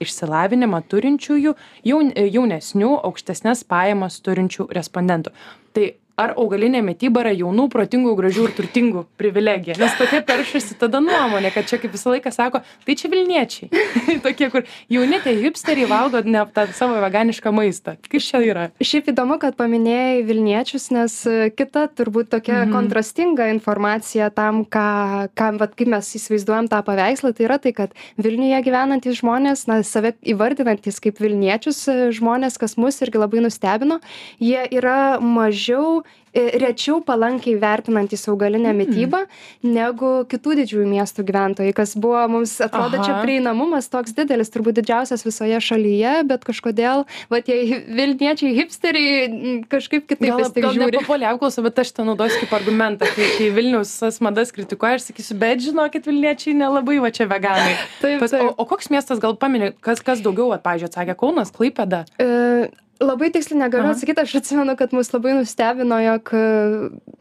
išsilavinimą 0.65 0.81
turinčiųjų 0.89 1.53
jaun, 1.85 2.11
jaunesnių, 2.15 2.91
aukštesnės 3.05 3.63
pajamas 3.69 4.21
turinčių 4.21 4.67
respondentų. 4.73 5.31
Tai 5.73 5.95
ar 6.19 6.33
augalinė 6.39 6.81
mityba 6.85 7.25
yra 7.25 7.33
jaunų 7.35 7.67
protingų 7.73 8.13
gražių 8.17 8.47
ir 8.47 8.53
turtingų 8.57 9.03
privilegija? 9.19 9.75
Nes 9.81 9.95
tokia 9.99 10.21
peršasi 10.25 10.77
tada 10.79 11.01
nuomonė 11.03 11.51
kad 11.55 11.67
čia 11.69 11.79
kaip 11.81 11.93
visą 11.95 12.13
laiką 12.13 12.31
sako 12.31 12.61
tai 12.87 12.95
čia 12.99 13.11
vilniečiai. 13.11 13.69
Tokie 14.25 14.49
kur 14.53 14.63
jauni 14.91 15.19
tie 15.23 15.35
hipsteriai 15.41 15.89
valgo 15.89 16.21
ne 16.23 16.45
tą 16.55 16.67
savo 16.77 16.99
veganišką 17.03 17.51
maistą. 17.55 17.97
Kaip 18.07 18.23
čia 18.23 18.41
yra? 18.45 18.67
Šiaip 18.79 19.11
įdomu 19.11 19.37
kad 19.41 19.57
paminėjai 19.59 20.23
vilniečius 20.27 20.87
nes 20.95 21.17
e, 21.27 21.49
kita 21.51 21.87
turbūt 21.97 22.31
tokia 22.31 22.61
mhm. 22.63 22.73
kontrastinga 22.75 23.49
informacija 23.53 24.31
tam 24.33 24.63
ką 24.63 25.29
ką 25.35 25.51
vat 25.59 25.75
kaip 25.75 25.91
mes 25.91 26.13
įsivaizduojam 26.19 26.71
tą 26.71 26.79
paveikslą 26.87 27.33
tai 27.35 27.47
yra 27.49 27.59
tai 27.61 27.75
kad 27.75 27.95
vilniuje 28.21 28.61
gyvenantys 28.65 29.19
žmonės 29.19 29.65
na 29.69 29.81
save 29.83 30.15
įvardinantys 30.23 31.01
kaip 31.03 31.19
vilniečius 31.23 31.83
e, 31.91 31.97
žmonės 32.15 32.59
kas 32.61 32.77
mus 32.79 33.01
irgi 33.03 33.19
labai 33.19 33.43
nustebino 33.43 33.99
jie 34.39 34.63
yra 34.71 35.19
mažiau 35.19 36.04
rečiau 36.35 36.99
palankiai 37.05 37.55
vertinantys 37.59 38.27
augalinę 38.27 38.73
mm. 38.73 38.79
mitybą 38.81 39.21
negu 39.63 40.09
kitų 40.29 40.57
didžiųjų 40.59 40.87
miestų 40.89 41.23
gyventojai, 41.29 41.73
kas 41.75 41.95
buvo 41.99 42.19
mums 42.31 42.57
atrodo 42.63 42.99
Aha. 42.99 43.05
čia 43.07 43.15
prieinamumas 43.23 43.87
toks 43.91 44.15
didelis, 44.17 44.51
turbūt 44.51 44.81
didžiausias 44.81 45.23
visoje 45.25 45.61
šalyje, 45.63 46.17
bet 46.27 46.43
kažkodėl, 46.47 47.05
va 47.31 47.41
tie 47.45 47.61
Vilniečiai 47.95 48.51
hipsteriai 48.57 49.63
kažkaip 49.71 50.07
kitaip 50.09 50.33
gal, 50.33 50.43
gal 50.43 50.75
žiūri. 50.75 50.91
Gal 50.91 50.95
nepapuolė 50.99 51.31
apklausą, 51.31 51.63
bet 51.65 51.83
aš 51.85 51.95
tą 51.95 52.07
naudosiu 52.07 52.43
kaip 52.43 52.55
argumentą, 52.59 53.09
kai, 53.15 53.31
kai 53.39 53.49
Vilnius 53.55 53.95
tas 54.03 54.19
madas 54.23 54.51
kritikuoja, 54.55 54.99
aš 54.99 55.09
sakysiu, 55.09 55.39
bet 55.39 55.63
žinokit, 55.63 56.07
Vilniečiai 56.09 56.57
nelabai 56.59 56.99
va 57.03 57.13
čia 57.15 57.29
veganai. 57.31 57.77
taip, 58.03 58.19
Pas, 58.23 58.33
taip. 58.33 58.51
O, 58.51 58.55
o 58.59 58.67
koks 58.67 58.91
miestas 58.91 59.23
gal 59.23 59.37
paminė, 59.39 59.71
kas, 59.83 60.03
kas 60.03 60.23
daugiau, 60.25 60.51
at, 60.55 60.65
pavyzdžiui, 60.65 60.91
atsakė 60.91 61.15
Kaunas, 61.19 61.53
Klaipėda? 61.55 62.03
E, 62.19 62.67
labai 63.05 63.31
tiksliai 63.33 63.61
negaliu 63.63 63.93
atsakyt 63.93 64.19
aš 64.23 64.35
atsimenu 64.41 64.75
kad 64.79 64.93
mus 64.95 65.11
labai 65.13 65.35
nustebino 65.37 65.99
jog 66.03 66.33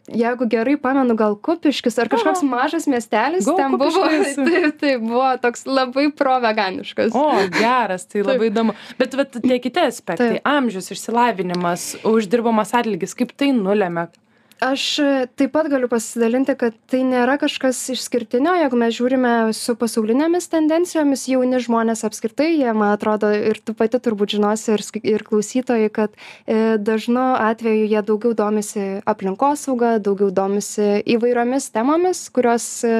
jeigu 0.09 0.49
gerai 0.51 0.77
pamenu 0.81 1.17
gal 1.17 1.37
kupiškis 1.37 1.99
ar 2.03 2.11
kažkoks 2.13 2.43
mažas 2.47 2.89
miestelis 2.91 3.47
ten 3.49 3.77
buvo. 3.81 4.05
Taip 4.35 4.81
taip 4.81 5.05
buvo 5.05 5.31
toks 5.43 5.65
labai 5.69 6.09
proveganiškas. 6.17 7.15
O 7.17 7.29
geras 7.55 8.07
tai 8.11 8.25
labai 8.27 8.51
įdomu. 8.51 8.77
Bet 9.01 9.17
vat 9.19 9.37
tie 9.37 9.61
kiti 9.63 9.85
aspektai. 9.85 10.43
Amžius 10.45 10.93
išsilavinimas 10.95 11.95
uždirbamas 12.09 12.75
atlygis 12.77 13.17
kaip 13.19 13.33
tai 13.37 13.53
nulemia 13.57 14.09
aš 14.63 14.85
taip 15.39 15.53
pat 15.55 15.69
galiu 15.73 15.89
pasidalinti 15.91 16.55
kad 16.59 16.77
tai 16.91 17.03
nėra 17.07 17.37
kažkas 17.41 17.79
išskirtinio. 17.95 18.55
Jeigu 18.61 18.79
mes 18.79 18.95
žiūrime 18.97 19.33
su 19.57 19.75
pasaulinėmis 19.79 20.49
tendencijomis 20.53 21.27
jauni 21.31 21.61
žmonės 21.63 22.05
apskritai 22.07 22.51
jie 22.53 22.73
man 22.77 22.95
atrodo 22.95 23.31
ir 23.35 23.61
tu 23.65 23.75
pati 23.79 24.01
turbūt 24.03 24.37
žinosi 24.37 24.75
ir 24.77 24.85
ir 25.15 25.25
klausytojai 25.27 25.91
kad 25.95 26.15
e, 26.47 26.77
dažnu 26.79 27.25
atveju 27.41 27.89
jie 27.91 28.03
daugiau 28.03 28.35
domisi 28.39 28.85
aplinkosauga 29.07 29.99
daugiau 29.99 30.31
domisi 30.35 31.01
įvairiomis 31.17 31.71
temomis 31.75 32.27
kurios 32.35 32.67
e, 32.87 32.95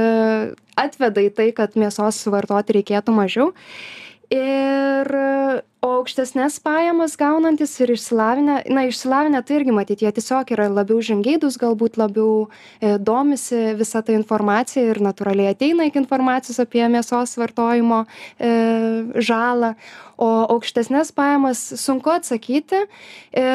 atveda 0.77 1.23
į 1.23 1.35
tai 1.37 1.51
kad 1.57 1.79
mėsos 1.79 2.25
suvartoti 2.25 2.81
reikėtų 2.81 3.15
mažiau. 3.15 3.53
Ir 4.35 5.11
o 5.85 5.91
aukštesnes 5.99 6.57
pajamas 6.65 7.17
gaunantys 7.21 7.75
ir 7.85 7.93
išsilavinę 7.93 8.57
na 8.73 8.87
išsilavinę 8.89 9.43
tai 9.45 9.59
irgi 9.59 9.75
matyt 9.77 10.05
jie 10.05 10.13
tiesiog 10.17 10.53
yra 10.57 10.71
labiau 10.73 11.03
žingeidūs 11.05 11.59
galbūt 11.61 11.99
labiau 12.01 12.47
e, 12.81 12.97
domisi 12.97 13.75
visa 13.77 14.01
ta 14.01 14.17
informacija 14.17 14.85
ir 14.89 15.03
natūraliai 15.05 15.53
ateina 15.53 15.89
iki 15.91 16.01
informacijos 16.01 16.63
apie 16.65 16.87
mėsos 16.89 17.37
vartojimo 17.41 18.05
e, 18.39 18.55
žalą. 19.21 19.75
O 20.15 20.29
aukštesnes 20.47 21.09
pajamas 21.11 21.59
sunku 21.75 22.13
atsakyti. 22.15 22.85
E, 23.35 23.47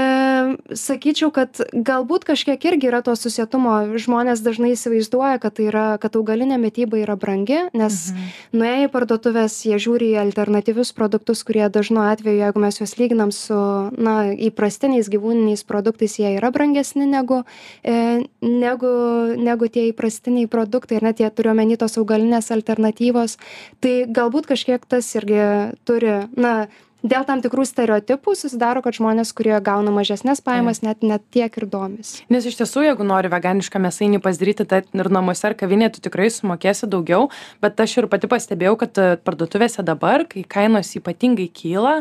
sakyčiau 0.75 1.31
kad 1.31 1.61
galbūt 1.71 2.25
kažkiek 2.27 2.59
irgi 2.67 2.89
yra 2.91 2.99
to 2.99 3.15
susietumo. 3.15 3.77
Žmonės 3.95 4.43
dažnai 4.43 4.73
įsivaizduoja 4.75 5.39
kad 5.39 5.55
tai 5.55 5.69
yra 5.71 5.85
kad 6.03 6.19
augalinė 6.19 6.59
mityba 6.59 6.99
yra 6.99 7.15
brangi 7.15 7.61
nes 7.71 8.01
mhm. 8.11 8.27
nuėję 8.59 8.89
į 8.89 8.91
parduotuves 8.91 9.55
jie 9.69 9.79
žiūri 9.79 10.11
į 10.17 10.19
alternatyvius 10.25 10.91
produktus 10.97 11.45
kurie 11.47 11.63
dažnu 11.71 12.03
atveju 12.03 12.18
atveju 12.19 12.43
jeigu 12.43 12.59
mes 12.59 12.79
juos 12.81 12.95
lyginam 12.99 13.31
su 13.31 13.55
na 13.97 14.15
įprastiniais 14.35 15.09
gyvūniniais 15.11 15.63
produktais 15.67 16.19
jie 16.19 16.35
yra 16.35 16.51
brangesni 16.51 17.07
negu 17.07 17.43
e, 17.83 18.25
negu 18.43 18.91
negu 19.39 19.71
tie 19.71 19.87
įprastiniai 19.89 20.49
produktai 20.51 20.99
ar 20.99 21.09
ne 21.09 21.13
tie 21.13 21.29
turiu 21.31 21.53
omeny 21.55 21.77
tos 21.79 21.97
augalinės 21.97 22.51
alternatyvos. 22.51 23.37
Tai 23.79 23.93
galbūt 24.11 24.51
kažkiek 24.51 24.85
tas 24.85 25.07
irgi 25.15 25.41
turi 25.87 26.19
na 26.35 26.67
dėl 27.03 27.25
tam 27.27 27.41
tikrų 27.43 27.65
stereotipų 27.67 28.35
susidaro 28.37 28.83
kad 28.83 28.97
žmonės 28.97 29.31
kurie 29.35 29.55
gauna 29.63 29.91
mažesnes 29.93 30.41
pajamas 30.43 30.81
net 30.83 31.03
ne 31.05 31.19
tiek 31.31 31.53
ir 31.59 31.65
domisi. 31.69 32.23
Nes 32.31 32.47
iš 32.47 32.59
tiesų 32.59 32.85
jeigu 32.87 33.07
nori 33.07 33.31
veganišką 33.31 33.81
mėsainį 33.81 34.21
pasidaryti 34.23 34.67
tai 34.69 34.81
ir 34.83 35.11
namuose 35.13 35.47
ar 35.47 35.55
kavinėje 35.59 35.95
tu 35.97 36.05
tikrai 36.09 36.29
sumokėsi 36.33 36.89
daugiau. 36.91 37.29
Bet 37.63 37.79
aš 37.79 37.97
ir 38.01 38.09
pati 38.11 38.29
pastebėjau 38.31 38.75
kad 38.83 38.99
e, 38.99 39.07
parduotuvėse 39.23 39.85
dabar 39.87 40.25
kai 40.29 40.43
kainos 40.47 40.91
ypatingai 40.99 41.47
kyla 41.53 41.99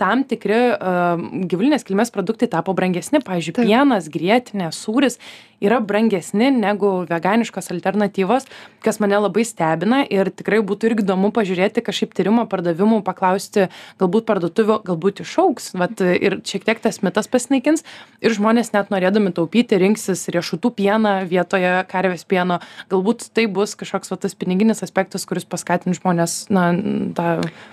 tam 0.00 0.24
tikri 0.28 0.58
gyvulinės 1.50 1.86
kilmės 1.86 2.12
produktai 2.14 2.50
tapo 2.50 2.74
brangesni. 2.76 3.22
Pavyzdžiui 3.24 3.56
pienas 3.62 4.10
grietinė 4.12 4.70
sūris 4.74 5.18
yra 5.60 5.80
brangesni 5.84 6.50
negu 6.54 6.92
veganiškos 7.10 7.70
alternatyvos 7.74 8.48
kas 8.84 9.00
mane 9.00 9.18
labai 9.20 9.44
stebina 9.44 10.02
ir 10.08 10.30
tikrai 10.32 10.60
būtų 10.64 10.90
irgi 10.90 11.04
įdomu 11.04 11.30
pažiūrėti 11.36 11.84
kažkaip 11.84 12.14
tyrimo 12.16 12.46
pardavimų 12.50 13.00
paklausti 13.06 13.68
galbūt 14.00 14.26
parduotuvių 14.28 14.80
galbūt 14.88 15.22
išaugs 15.24 15.70
vat 15.76 16.00
ir 16.00 16.40
šiek 16.46 16.64
tiek 16.66 16.80
tas 16.82 17.00
mitas 17.04 17.28
pasinaikins. 17.30 17.84
Ir 18.24 18.34
žmonės 18.36 18.72
net 18.74 18.92
norėdami 18.92 19.32
taupyti 19.36 19.78
rinksis 19.80 20.26
riešutų 20.32 20.72
pieną 20.78 21.14
vietoje 21.28 21.72
karvės 21.90 22.24
pieno. 22.28 22.60
Galbūt 22.92 23.28
tai 23.36 23.46
bus 23.52 23.76
kažkoks 23.78 24.12
va 24.12 24.20
tas 24.20 24.36
piniginis 24.38 24.82
aspektas 24.86 25.26
kuris 25.28 25.46
paskatins 25.48 26.00
žmones 26.00 26.36
na 26.52 26.70
tą 27.16 27.28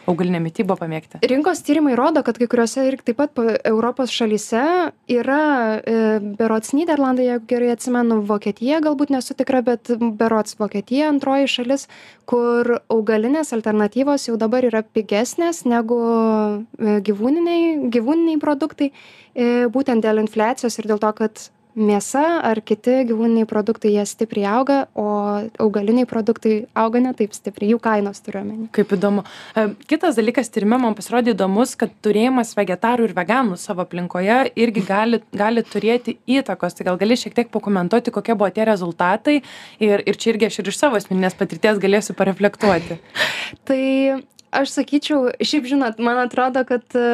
augalinę 0.08 0.42
mitybą 0.44 0.78
pamėgti. 0.80 1.22
Rinkos 1.28 1.64
tyrimai 1.68 1.96
rodo 2.00 2.24
kad 2.28 2.40
kai 2.40 2.50
kuriose 2.52 2.88
ir 2.90 3.00
taip 3.04 3.20
pat 3.22 3.40
europos 3.68 4.12
šalyse 4.14 4.64
yra 5.12 5.42
e, 5.80 5.98
berods 6.40 6.74
nyderlandai 6.76 7.32
jeigu 7.32 7.48
gerai 7.50 7.74
atsimenu 7.78 8.20
vokietija 8.28 8.82
galbūt 8.84 9.14
nesu 9.14 9.38
tikra 9.38 9.62
bet 9.66 9.94
berods 10.20 10.58
vokietija 10.60 11.12
antroji 11.14 11.50
šalis 11.54 11.88
kur 12.30 12.80
augalinės 12.94 13.54
alternatyvos 13.56 14.28
jau 14.30 14.38
dabar 14.42 14.66
yra 14.68 14.84
pigesnės 14.84 15.64
negu 15.70 16.00
e, 16.02 16.98
gyvūniniai 17.08 17.92
gyvūniniai 17.94 18.42
produktai 18.42 18.92
e, 18.92 19.68
būtent 19.74 20.04
dėl 20.04 20.24
infliacijos 20.26 20.80
ir 20.82 20.90
dėl 20.92 21.02
to 21.04 21.14
kad 21.22 21.48
mėsa 21.78 22.24
ar 22.46 22.60
kiti 22.66 23.04
gyvūniniai 23.10 23.48
produktai 23.50 23.94
jie 23.94 24.06
stipriai 24.10 24.48
auga 24.58 24.78
o 24.98 25.08
augaliniai 25.62 26.08
produktai 26.10 26.56
auga 26.78 27.02
ne 27.04 27.14
taip 27.18 27.36
stipriai 27.38 27.76
jų 27.76 27.80
kainos 27.84 28.22
turiu 28.26 28.42
omeny. 28.42 28.68
Kaip 28.76 28.94
įdomu. 28.98 29.24
E, 29.54 29.68
kitas 29.90 30.18
dalykas 30.18 30.50
tyrime 30.54 30.80
man 30.82 30.98
pasirodė 30.98 31.36
įdomus 31.36 31.76
kad 31.80 31.94
turėjimas 32.06 32.56
vegetarų 32.58 33.10
ir 33.10 33.16
veganų 33.18 33.60
savo 33.62 33.86
aplinkoje 33.86 34.40
irgi 34.58 34.86
gali 34.88 35.22
gali 35.38 35.66
turėti 35.66 36.18
įtakos. 36.40 36.78
Tai 36.78 36.90
gal 36.90 37.02
gali 37.02 37.20
šiek 37.20 37.38
tiek 37.38 37.52
pakomentuoti 37.54 38.14
kokie 38.16 38.38
buvo 38.38 38.50
tie 38.54 38.66
rezultatai 38.68 39.42
ir 39.84 40.06
ir 40.06 40.18
čia 40.18 40.34
irgi 40.34 40.50
aš 40.50 40.64
ir 40.64 40.74
iš 40.74 40.82
savo 40.82 40.98
asmeninės 40.98 41.38
patirties 41.38 41.84
galėsiu 41.84 42.18
pareflektuoti. 42.18 43.00
Tai 43.68 43.84
aš 44.62 44.74
sakyčiau 44.76 45.32
šiaip 45.42 45.68
žinot 45.70 46.00
man 46.04 46.22
atrodo 46.24 46.64
kad 46.68 46.86
e, 46.98 47.08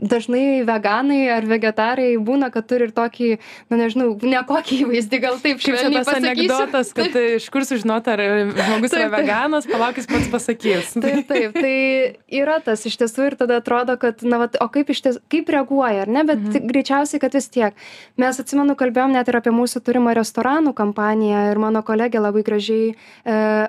dažnai 0.00 0.62
veganai 0.68 1.20
ar 1.34 1.46
vegetarai 1.48 2.14
būna 2.22 2.50
kad 2.54 2.68
turi 2.70 2.88
ir 2.88 2.94
tokį 2.96 3.30
na 3.72 3.80
nežinau 3.80 4.14
nekokį 4.22 4.80
įvaizdį 4.86 5.20
gal 5.24 5.38
taip 5.42 5.62
švelniai 5.64 6.02
tas 6.04 6.20
anekdotas 6.20 6.94
kad 6.96 7.18
iš 7.38 7.48
kur 7.54 7.66
sužinot 7.68 8.08
ar 8.14 8.24
žmogus 8.54 8.96
yra 8.96 9.10
veganas 9.12 9.68
palauk 9.70 9.98
jis 10.00 10.10
pats 10.10 10.30
pasakys. 10.32 10.94
Taip 10.96 11.28
taip 11.30 11.58
tai 11.58 11.76
yra 12.40 12.60
tas 12.64 12.84
iš 12.88 12.98
tiesų 13.02 13.30
ir 13.30 13.38
tada 13.44 13.60
atrodo 13.62 13.98
kad 14.00 14.22
na 14.26 14.42
vat 14.44 14.56
o 14.62 14.68
kaip 14.72 14.90
iš 14.94 15.04
ties 15.06 15.20
kaip 15.32 15.50
reaguoja 15.54 16.06
ar 16.06 16.12
ne 16.18 16.24
bet 16.24 16.44
Mhm. 16.44 16.66
greičiausiai 16.68 17.20
kad 17.20 17.34
vis 17.34 17.48
tiek. 17.48 17.74
Mes 18.20 18.40
atsimenu 18.40 18.76
kalbėjom 18.78 19.12
net 19.14 19.28
ir 19.28 19.38
apie 19.38 19.52
mūsų 19.54 19.82
turimą 19.84 20.14
restoranų 20.16 20.74
kampaniją 20.76 21.50
ir 21.52 21.60
mano 21.62 21.82
kolegė 21.82 22.20
labai 22.22 22.42
gražiai 22.46 22.92
e, 22.92 22.94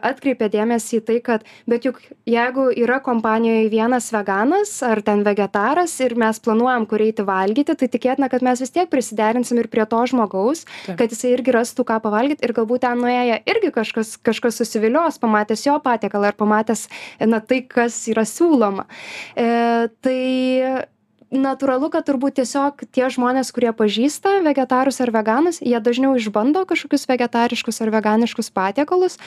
atkreipė 0.10 0.50
dėmesį 0.54 1.00
į 1.00 1.06
tai 1.06 1.20
kad 1.26 1.46
bet 1.68 1.86
juk 1.88 2.02
jeigu 2.30 2.68
yra 2.76 2.95
kompanijoj 3.04 3.70
vienas 3.74 4.12
veganas 4.14 4.72
ar 4.86 5.02
ten 5.06 5.24
vegetaras 5.26 5.94
ir 6.04 6.16
mes 6.20 6.40
planuojam 6.40 6.88
kur 6.90 7.04
eiti 7.04 7.26
valgyti 7.28 7.76
tai 7.76 7.90
tikėtina 7.92 8.30
kad 8.32 8.46
mes 8.46 8.62
vis 8.64 8.74
tiek 8.76 8.90
prisiderinsim 8.92 9.60
ir 9.62 9.70
prie 9.72 9.86
to 9.90 10.02
žmogaus 10.12 10.66
kad 10.86 11.12
jisai 11.12 11.36
irgi 11.36 11.56
rastų 11.56 11.88
ką 11.88 12.00
pavalgyt 12.04 12.44
ir 12.46 12.56
galbūt 12.56 12.86
ten 12.88 13.02
nuėję 13.02 13.42
irgi 13.52 13.72
kažkas 13.76 14.16
kažkas 14.26 14.62
susivilios 14.62 15.20
pamatęs 15.22 15.68
jo 15.68 15.78
patiekalą 15.84 16.32
ar 16.32 16.40
pamatęs 16.40 16.88
na 17.26 17.40
tai 17.40 17.62
kas 17.68 17.98
yra 18.12 18.26
siūloma. 18.28 18.86
E, 19.36 19.88
tai 20.02 20.20
natūralu 21.34 21.90
kad 21.94 22.06
turbūt 22.08 22.38
tiesiog 22.40 22.86
tie 22.94 23.10
žmonės 23.10 23.52
kurie 23.56 23.72
pažįsta 23.76 24.40
vegetarus 24.46 25.02
ar 25.02 25.12
veganus 25.16 25.62
jie 25.62 25.78
dažniau 25.82 26.16
išbando 26.20 26.66
kažkokius 26.70 27.08
vegetariškus 27.10 27.82
ar 27.82 27.94
veganiškus 27.96 28.52
patiekalus 28.54 29.18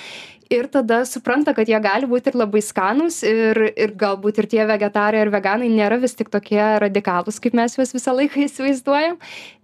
ir 0.51 0.67
tada 0.73 1.05
supranta 1.05 1.53
kad 1.55 1.69
jie 1.69 1.79
gali 1.83 2.09
būt 2.09 2.31
ir 2.31 2.39
labai 2.39 2.61
skanūs 2.65 3.21
ir 3.29 3.61
ir 3.69 3.93
galbūt 4.01 4.41
ir 4.43 4.49
tie 4.51 4.65
vegetarai 4.69 5.21
ar 5.25 5.31
veganai 5.33 5.69
nėra 5.73 5.99
vis 6.01 6.17
tik 6.17 6.31
tokie 6.33 6.61
radikalūs 6.83 7.41
kaip 7.45 7.57
mes 7.59 7.77
juos 7.77 7.93
visą 7.95 8.15
laiką 8.17 8.43
įsivaizduojam. 8.47 9.19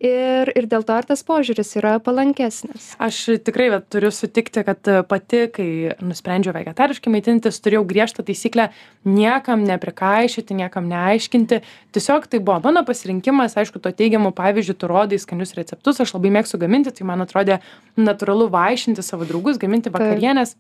Ir 0.05 0.53
ir 0.53 0.69
dėl 0.69 0.85
to 0.85 0.99
ir 1.01 1.09
tas 1.09 1.25
požiūris 1.25 1.75
yra 1.81 1.97
palankesnis. 2.05 2.93
Aš 3.03 3.41
tikrai 3.47 3.71
vat 3.73 3.89
turiu 3.93 4.13
sutikti 4.13 4.65
kad 4.67 4.91
pati 5.09 5.47
kai 5.55 5.69
nusprendžiau 6.05 6.55
vegetariškai 6.57 7.13
maitintis 7.13 7.61
turėjau 7.65 7.87
griežtą 7.89 8.27
taisyklę 8.27 8.69
niekam 9.09 9.65
neprikaišioti 9.65 10.61
niekam 10.61 10.89
neaiškinti. 10.93 11.63
Tiesiog 11.97 12.24
tai 12.31 12.41
buvo 12.41 12.61
mano 12.65 12.85
pasirinkimas. 12.85 13.57
Aišku 13.61 13.81
tuo 13.83 13.93
teigiamu 13.93 14.33
pavyzdžiu 14.37 14.75
tu 14.79 14.91
rodai 14.91 15.19
skanius 15.19 15.55
receptus 15.59 16.01
aš 16.01 16.15
labai 16.17 16.33
mėgstu 16.39 16.61
gaminti 16.61 16.93
tai 16.95 17.07
man 17.09 17.25
atrodė 17.25 17.61
natūralu 17.97 18.51
vaišinti 18.53 19.03
savo 19.03 19.29
draugus 19.29 19.61
gaminti 19.61 19.93
vakarienes 19.95 20.57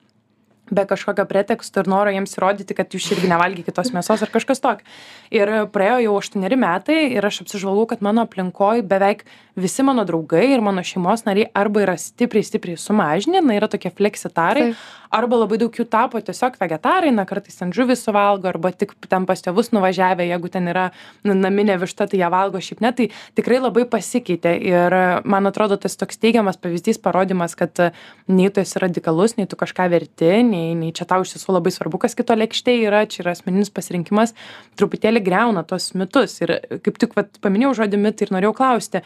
be 0.71 0.85
kažkokio 0.89 1.27
preteksto 1.29 1.83
ir 1.83 1.91
noro 1.91 2.13
jiems 2.13 2.37
įrodyti 2.39 2.77
kad 2.77 2.95
jūs 2.95 3.11
irgi 3.13 3.29
nevalgykit 3.29 3.77
tos 3.77 3.93
mėsos 3.93 4.23
ar 4.25 4.33
kažkas 4.33 4.63
tokio 4.65 4.87
ir 5.35 5.51
praėjo 5.75 5.99
jau 6.07 6.15
aštuoneri 6.21 6.59
metai 6.61 6.99
ir 7.17 7.27
aš 7.27 7.43
apsižvalgau 7.45 7.89
kad 7.93 8.05
mano 8.05 8.25
aplinkoj 8.25 8.85
beveik 8.89 9.27
visi 9.61 9.85
mano 9.87 10.05
draugai 10.09 10.47
ir 10.55 10.63
mano 10.65 10.83
šeimos 10.83 11.27
nariai 11.29 11.51
arba 11.55 11.85
yra 11.85 11.95
stipriai 12.01 12.47
stipriai 12.47 12.81
sumažinę 12.81 13.43
na 13.45 13.59
yra 13.59 13.69
tokie 13.71 13.93
fleksitarai 13.93 14.71
Taip. 14.71 14.81
arba 15.15 15.39
labai 15.45 15.61
daug 15.63 15.77
jų 15.77 15.87
tapo 15.91 16.19
tiesiog 16.19 16.57
vegetarai 16.59 17.13
na 17.15 17.27
kartais 17.29 17.61
ten 17.61 17.71
žuvį 17.75 17.97
suvalgo 18.01 18.49
arba 18.51 18.73
tik 18.73 18.97
ten 19.09 19.29
pas 19.29 19.45
tėvus 19.45 19.71
nuvažiavę 19.77 20.27
jeigu 20.27 20.51
ten 20.51 20.67
yra 20.73 20.89
na- 21.23 21.37
naminė 21.39 21.77
višta 21.83 22.09
tai 22.11 22.23
ją 22.23 22.33
valgo 22.35 22.59
šiaip 22.59 22.81
ne 22.83 22.93
tai 22.93 23.11
tikrai 23.37 23.61
labai 23.61 23.85
pasikeitė 23.91 24.57
ir 24.65 24.99
man 25.25 25.47
atrodo 25.47 25.77
tas 25.77 25.95
toks 26.01 26.19
teigiamas 26.19 26.59
pavyzdys 26.59 26.99
parodymas 26.99 27.55
kad 27.55 27.79
e, 27.79 27.93
nei 28.27 28.51
tu 28.51 28.65
esi 28.65 28.83
radikalus 28.83 29.37
nei 29.37 29.47
tu 29.47 29.61
kažką 29.61 29.91
verti 29.93 30.33
nei 30.55 30.73
nei 30.79 30.95
čia 30.97 31.07
tau 31.11 31.25
iš 31.25 31.35
tiesų 31.35 31.59
labai 31.59 31.75
svarbu 31.75 32.01
kas 32.05 32.17
kito 32.19 32.37
lėkštėj 32.39 32.87
yra 32.89 33.03
čia 33.11 33.25
yra 33.25 33.35
asmeninis 33.35 33.73
pasirinkimas 33.75 34.35
truputėlį 34.79 35.25
griauna 35.27 35.67
tuos 35.67 35.93
mitus. 35.99 36.39
Ir 36.45 36.57
kaip 36.87 37.03
tik 37.03 37.19
vat 37.19 37.43
paminėjau 37.45 37.75
žodį 37.83 38.01
mitai 38.07 38.29
ir 38.29 38.35
norėjau 38.37 38.57
klausti 38.61 39.05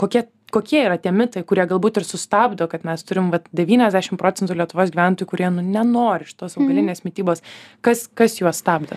kokie 0.00 0.26
kokie 0.54 0.80
yra 0.80 0.96
tie 0.96 1.12
mitai 1.12 1.44
kurie 1.44 1.66
galbūt 1.68 2.00
ir 2.00 2.06
sustabdo 2.08 2.68
kad 2.72 2.86
mes 2.88 3.04
turim 3.04 3.28
vat 3.34 3.48
devyniasdešim 3.52 4.16
procentų 4.20 4.56
lietuvos 4.56 4.92
gyventojų 4.94 5.28
kurie 5.28 5.50
nu 5.52 5.64
nenori 5.64 6.28
šitos 6.28 6.56
augalinės 6.56 7.04
mitybos. 7.04 7.44
Kas 7.84 8.06
kas 8.08 8.40
juos 8.40 8.62
stabdo 8.64 8.96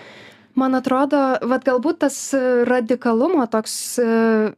man 0.58 0.76
atrodo 0.78 1.20
vat 1.48 1.64
galbūt 1.66 2.02
tas 2.04 2.16
radikalumo 2.68 3.46
toks 3.50 3.74
e, 3.98 4.06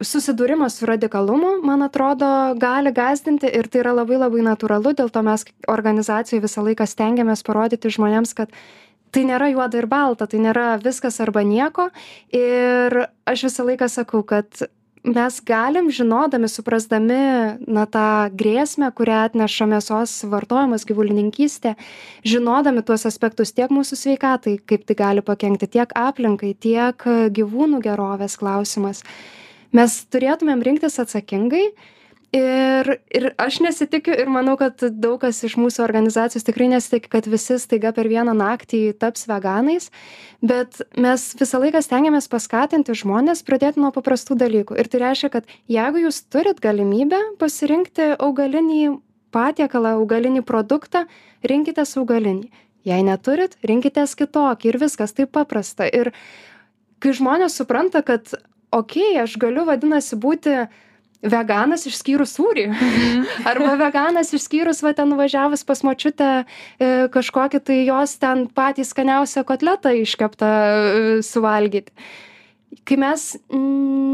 susidūrimas 0.04 0.78
su 0.80 0.88
radikalumu 0.90 1.58
man 1.66 1.84
atrodo 1.86 2.28
gali 2.60 2.92
gąsdinti 2.94 3.50
ir 3.50 3.68
tai 3.68 3.84
yra 3.84 3.94
labai 4.00 4.18
labai 4.20 4.46
natūralu 4.46 4.94
dėl 4.98 5.12
to 5.14 5.22
mes 5.26 5.46
organizacijoj 5.70 6.42
visą 6.44 6.64
laiką 6.66 6.88
stengiamės 6.88 7.46
parodyti 7.46 7.92
žmonėms 7.94 8.34
kad 8.38 8.54
tai 9.14 9.24
nėra 9.28 9.50
juoda 9.52 9.78
ir 9.78 9.86
balta 9.90 10.26
tai 10.26 10.40
nėra 10.42 10.74
viskas 10.82 11.20
arba 11.22 11.44
nieko. 11.46 11.90
Ir 12.34 13.04
aš 13.30 13.46
visą 13.48 13.66
laiką 13.68 13.88
sakau 13.92 14.24
kad 14.26 14.66
mes 15.04 15.40
galim 15.44 15.90
žinodami 15.92 16.48
suprasdami 16.48 17.20
na 17.68 17.84
tą 17.86 18.32
grėsmę 18.32 18.88
kurią 18.96 19.20
atneša 19.28 19.68
mėsos 19.68 20.14
vartojimas 20.32 20.86
gyvulininkystė 20.88 21.74
žinodami 22.24 22.82
tuos 22.82 23.04
aspektus 23.08 23.52
tiek 23.52 23.72
mūsų 23.72 23.98
sveikatai 24.00 24.56
kaip 24.64 24.86
tai 24.88 24.96
gali 24.96 25.24
pakenkti 25.24 25.68
tiek 25.76 25.92
aplinkai 25.92 26.54
tiek 26.56 26.96
gyvūnų 27.36 27.82
gerovės 27.84 28.38
klausimas. 28.40 29.04
Mes 29.76 30.00
turėtumėm 30.08 30.64
rinktis 30.64 30.96
atsakingai 31.02 31.68
ir 32.34 32.90
ir 33.14 33.26
aš 33.38 33.60
nesitikiu 33.62 34.14
ir 34.18 34.30
manau 34.32 34.56
kad 34.58 34.80
daug 34.90 35.20
kas 35.22 35.38
iš 35.46 35.54
mūsų 35.60 35.84
organizacijos 35.84 36.46
tikrai 36.46 36.66
nesitiki 36.72 37.10
kad 37.12 37.28
visi 37.30 37.56
staiga 37.62 37.92
per 37.94 38.08
vieną 38.10 38.34
naktį 38.36 38.80
taps 38.98 39.28
veganais 39.30 39.90
bet 40.42 40.80
mes 41.00 41.26
visą 41.40 41.60
laiką 41.62 41.82
stengiamės 41.84 42.28
paskatinti 42.32 42.96
žmones 42.98 43.44
pradėti 43.46 43.80
nuo 43.80 43.92
paprastų 43.94 44.36
dalykų. 44.42 44.76
Ir 44.80 44.90
tai 44.90 45.02
reiškia 45.06 45.30
kad 45.36 45.50
jeigu 45.70 46.04
jūs 46.04 46.24
turit 46.28 46.60
galimybę 46.64 47.20
pasirinkti 47.40 48.14
augalinį 48.18 48.96
patiekalą 49.34 49.96
augalinį 50.00 50.44
produktą 50.46 51.06
rinkitės 51.46 51.96
augalinį. 52.00 52.50
Jei 52.84 53.04
neturit 53.06 53.56
rinkitės 53.64 54.12
kitokį 54.18 54.74
ir 54.74 54.80
viskas 54.82 55.16
taip 55.16 55.32
paprasta. 55.32 55.86
Ir 55.88 56.12
kai 57.00 57.14
žmonės 57.16 57.56
supranta 57.56 58.02
kad 58.04 58.34
okei 58.74 59.14
aš 59.22 59.38
galiu 59.40 59.64
vadinasi 59.68 60.18
būti 60.20 60.66
veganas 61.22 61.86
išskyrus 61.88 62.34
sūrį. 62.36 62.66
Arba 63.50 63.76
veganas 63.80 64.32
išskyrus 64.36 64.82
va 64.84 64.94
ten 64.96 65.12
nuvažiavus 65.12 65.64
pas 65.68 65.84
močiutę 65.86 66.30
e, 66.42 66.44
kažkokį 67.14 67.62
tai 67.64 67.80
jos 67.86 68.16
ten 68.22 68.46
patį 68.48 68.86
skaniausią 68.88 69.44
kotletą 69.48 69.94
iškeptą 70.02 70.52
e, 70.52 71.18
suvalgyt 71.26 71.92
kai 72.84 72.98
mes 73.00 73.26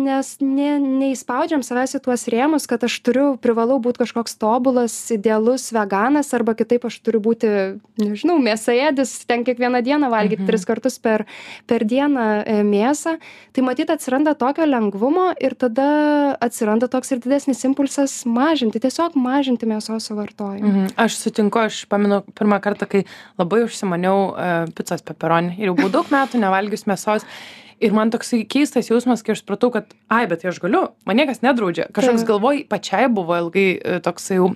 nes 0.01 0.31
ne 0.41 0.71
neįspaudžiam 0.81 1.63
savęs 1.65 1.97
į 1.99 2.03
tuos 2.05 2.27
rėmus 2.33 2.67
kad 2.71 2.85
aš 2.87 2.99
turiu 3.05 3.27
privalau 3.41 3.79
būt 3.83 4.01
kažkoks 4.01 4.37
tobulas 4.41 4.95
idealus 5.15 5.71
veganas 5.75 6.33
arba 6.37 6.55
kitaip 6.59 6.87
aš 6.89 7.01
turiu 7.05 7.21
būti 7.25 7.51
nežinau 8.01 8.39
mėsaėdis 8.43 9.13
ten 9.29 9.45
kiekvieną 9.47 9.83
dieną 9.87 10.11
valgyt 10.13 10.45
tris 10.49 10.67
kartus 10.69 10.99
per 11.03 11.27
per 11.67 11.85
dieną 11.89 12.27
e, 12.45 12.57
mėsą. 12.67 13.17
Tai 13.55 13.65
matyt 13.67 13.93
atsiranda 13.93 14.35
tokio 14.39 14.67
lengvumo 14.69 15.31
ir 15.43 15.57
tada 15.59 15.89
atsiranda 16.43 16.89
toks 16.91 17.15
ir 17.15 17.23
didesnis 17.23 17.63
impulsas 17.69 18.21
mažinti 18.27 18.83
tiesiog 18.83 19.17
mažinti 19.21 19.69
mėsos 19.71 20.11
suvartojimą. 20.11 20.67
Mhm, 20.67 20.93
aš 21.01 21.19
sutinku, 21.21 21.63
aš 21.63 21.85
pamenu 21.91 22.23
pirmą 22.39 22.61
kartą, 22.65 22.89
kai 22.91 23.05
labai 23.41 23.65
užsimaniau 23.67 24.19
uh, 24.31 24.69
picos 24.77 25.05
peperoni 25.07 25.57
ir 25.59 25.71
jau 25.71 25.79
buvau 25.79 25.95
daug 26.01 26.13
metų 26.13 26.43
nevalgius 26.43 26.87
mėsos. 26.91 27.27
Ir 27.81 27.95
man 27.97 28.11
toksai 28.13 28.43
keistas 28.45 28.91
jausmas, 28.91 29.23
kai 29.25 29.33
aš 29.33 29.41
supratau, 29.41 29.71
kad, 29.73 29.95
ai, 30.13 30.27
bet 30.29 30.43
tai 30.43 30.51
aš 30.51 30.59
galiu, 30.61 30.83
man 31.09 31.17
niekas 31.17 31.41
nedraudžia. 31.41 31.87
Kažkoks 31.97 32.27
galvoj 32.29 32.65
pačiai 32.69 33.09
buvo 33.09 33.39
ilgai 33.41 33.67
e, 33.79 33.95
toksai 34.05 34.37
jau 34.37 34.51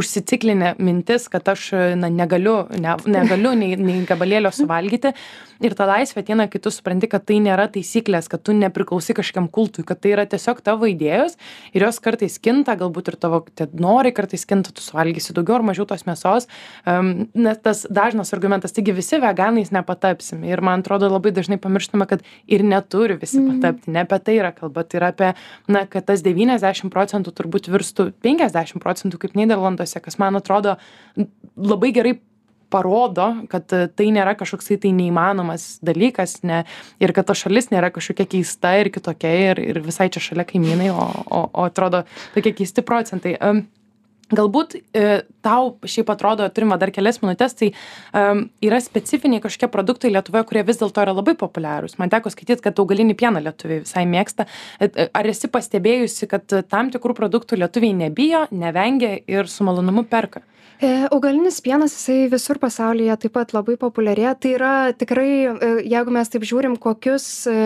užsiciklinė 0.00 0.72
mintis, 0.80 1.28
kad 1.32 1.48
aš 1.52 1.66
e, 1.76 1.82
na, 2.00 2.08
negaliu, 2.08 2.62
ne, 2.80 2.96
negaliu 3.04 3.52
nei, 3.58 3.76
nei 3.76 4.00
gabalėlio 4.08 4.52
suvalgyti. 4.56 5.12
Ir 5.60 5.74
ta 5.76 5.84
laisvė 5.84 6.22
ateina, 6.22 6.46
kai 6.48 6.56
tu 6.64 6.72
supranti, 6.72 7.10
kad 7.12 7.26
tai 7.28 7.36
nėra 7.44 7.66
taisyklės, 7.68 8.30
kad 8.32 8.40
tu 8.48 8.54
nepriklausai 8.56 9.12
kažkokiam 9.18 9.50
kultui, 9.52 9.84
kad 9.84 10.00
tai 10.00 10.14
yra 10.14 10.24
tiesiog 10.24 10.62
tavo 10.64 10.88
idėjos 10.88 11.36
ir 11.76 11.84
jos 11.84 12.00
kartais 12.00 12.38
kinta, 12.40 12.78
galbūt 12.80 13.12
ir 13.12 13.18
tavo 13.20 13.42
tie 13.44 13.66
norai 13.76 14.14
kartais 14.16 14.48
kinta, 14.48 14.72
tu 14.72 14.80
suvalgysi 14.80 15.36
daugiau 15.36 15.58
ar 15.58 15.66
mažiau 15.68 15.84
tos 15.90 16.06
mėsos. 16.08 16.48
Um, 16.88 17.28
nes 17.36 17.60
tas 17.60 17.84
dažnas 17.92 18.32
argumentas, 18.32 18.72
taigi 18.72 18.96
visi 18.96 19.20
veganais 19.20 19.68
nepatapsim. 19.76 20.46
Ir 20.48 20.64
man 20.64 20.80
atrodo 20.80 21.12
labai 21.12 21.34
dažnai 21.36 21.60
pamirštame, 21.60 22.08
kad 22.08 22.24
ir 22.48 22.64
neturi 22.70 23.18
visi 23.20 23.42
patapti 23.44 23.92
ne 23.94 24.04
apie 24.06 24.20
tai 24.24 24.38
yra 24.38 24.54
kalba 24.56 24.84
tai 24.86 25.00
yra 25.00 25.12
apie 25.14 25.32
na 25.68 25.84
kad 25.90 26.08
tas 26.08 26.24
devyniasdešim 26.26 26.92
procentų 26.94 27.34
turbūt 27.36 27.70
virstų 27.72 28.10
penkiasdešim 28.24 28.82
procentų 28.82 29.20
kaip 29.24 29.38
nyderlanduose 29.38 30.02
kas 30.04 30.18
man 30.22 30.38
atrodo 30.40 30.76
labai 31.56 31.92
gerai 31.96 32.18
parodo 32.70 33.26
kad 33.50 33.66
tai 33.68 34.06
nėra 34.14 34.36
kažkoksai 34.38 34.78
tai 34.84 34.92
neįmanomas 34.96 35.80
dalykas 35.86 36.38
ne 36.46 36.62
ir 37.02 37.14
kad 37.16 37.28
ta 37.28 37.36
šalis 37.36 37.70
nėra 37.74 37.90
kažkokia 37.94 38.28
keista 38.36 38.76
ir 38.80 38.92
kitokia 38.94 39.32
ir 39.50 39.62
ir 39.64 39.82
visai 39.84 40.08
čia 40.14 40.22
šalia 40.30 40.46
kaimynai 40.48 40.92
o 40.94 41.10
o 41.26 41.42
o 41.50 41.66
atrodo 41.66 42.04
tokie 42.34 42.54
keisti 42.62 42.86
procentai 42.86 43.36
galbūt 44.36 44.76
e, 44.78 45.04
tau 45.44 45.74
šiaip 45.84 46.10
atrodo 46.12 46.46
turim 46.54 46.74
va 46.74 46.78
dar 46.80 46.92
kelias 46.94 47.20
minutes 47.22 47.56
tai 47.58 47.70
am 48.16 48.46
yra 48.64 48.80
specifiniai 48.82 49.42
kažkokie 49.44 49.70
produktai 49.72 50.12
lietuvoje 50.14 50.46
kurie 50.48 50.64
vis 50.66 50.80
dėlto 50.80 51.04
yra 51.04 51.14
labai 51.16 51.36
populiarūs. 51.38 51.98
Man 52.00 52.12
teko 52.12 52.32
skaityt 52.32 52.62
kad 52.64 52.78
augalinį 52.80 53.16
pieną 53.18 53.42
lietuviai 53.44 53.84
visai 53.84 54.06
mėgsta. 54.10 54.46
Et 54.82 54.96
ar 55.06 55.32
esi 55.32 55.50
pastebėjusi 55.50 56.30
kad 56.30 56.60
tam 56.70 56.92
tikrų 56.94 57.16
produktų 57.18 57.60
lietuviai 57.60 57.96
nebijo 58.06 58.46
nevengia 58.50 59.18
ir 59.26 59.50
su 59.50 59.66
malonumu 59.66 60.06
perka? 60.08 60.44
E 60.80 60.88
augalinis 61.12 61.58
pienas 61.60 61.92
jisai 61.92 62.30
visur 62.32 62.56
pasaulyje 62.56 63.12
taip 63.20 63.34
pat 63.34 63.50
labai 63.52 63.74
populiarėja. 63.76 64.30
Tai 64.40 64.52
yra 64.56 64.70
tikrai 64.96 65.32
e, 65.44 65.68
jeigu 65.92 66.14
mes 66.16 66.32
taip 66.32 66.46
žiūrim 66.48 66.78
kokius 66.80 67.26
e, 67.52 67.56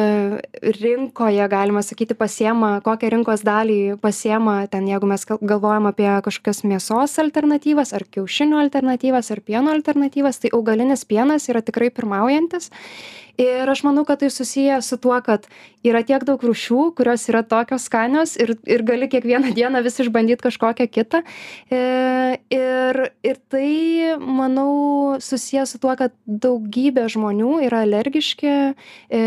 rinkoje 0.80 1.46
galima 1.52 1.84
sakyti 1.86 2.16
pasiema 2.18 2.80
kokią 2.82 3.12
rinkos 3.14 3.44
dalį 3.46 4.00
pasiema 4.02 4.56
ten 4.72 4.88
jeigu 4.90 5.06
mes 5.06 5.22
galvojam 5.30 5.86
apie 5.92 6.08
kažkokias 6.26 6.53
mėsos 6.62 7.16
alternatyvas 7.22 7.94
ar 7.96 8.04
kiaušinių 8.14 8.60
alternatyvas 8.62 9.32
ar 9.34 9.40
pieno 9.48 9.72
alternatyvas 9.74 10.38
tai 10.42 10.52
augalinis 10.54 11.02
pienas 11.10 11.48
yra 11.50 11.64
tikrai 11.66 11.90
pirmaujantis 11.90 12.70
ir 13.38 13.70
aš 13.70 13.82
manau 13.84 14.04
kad 14.04 14.20
tai 14.20 14.30
susiję 14.30 14.82
su 14.82 14.96
tuo 14.96 15.20
kad 15.22 15.46
yra 15.84 16.00
tiek 16.06 16.22
daug 16.24 16.40
rūšių 16.40 16.94
kurios 16.96 17.26
yra 17.28 17.42
tokios 17.46 17.86
skanios 17.88 18.34
ir 18.40 18.54
ir 18.64 18.84
gali 18.86 19.08
kiekvieną 19.10 19.52
dieną 19.58 19.82
vis 19.84 19.98
išbandyt 20.00 20.42
kažkokią 20.44 20.86
kitą. 20.88 21.22
E 21.70 22.38
ir 22.50 23.10
ir 23.22 23.36
tai 23.48 24.16
manau 24.18 25.18
susiję 25.20 25.66
su 25.66 25.78
tuo 25.78 25.96
kad 25.96 26.14
daugybė 26.26 27.08
žmonių 27.12 27.58
yra 27.66 27.82
alergiški 27.84 28.54
e 29.10 29.22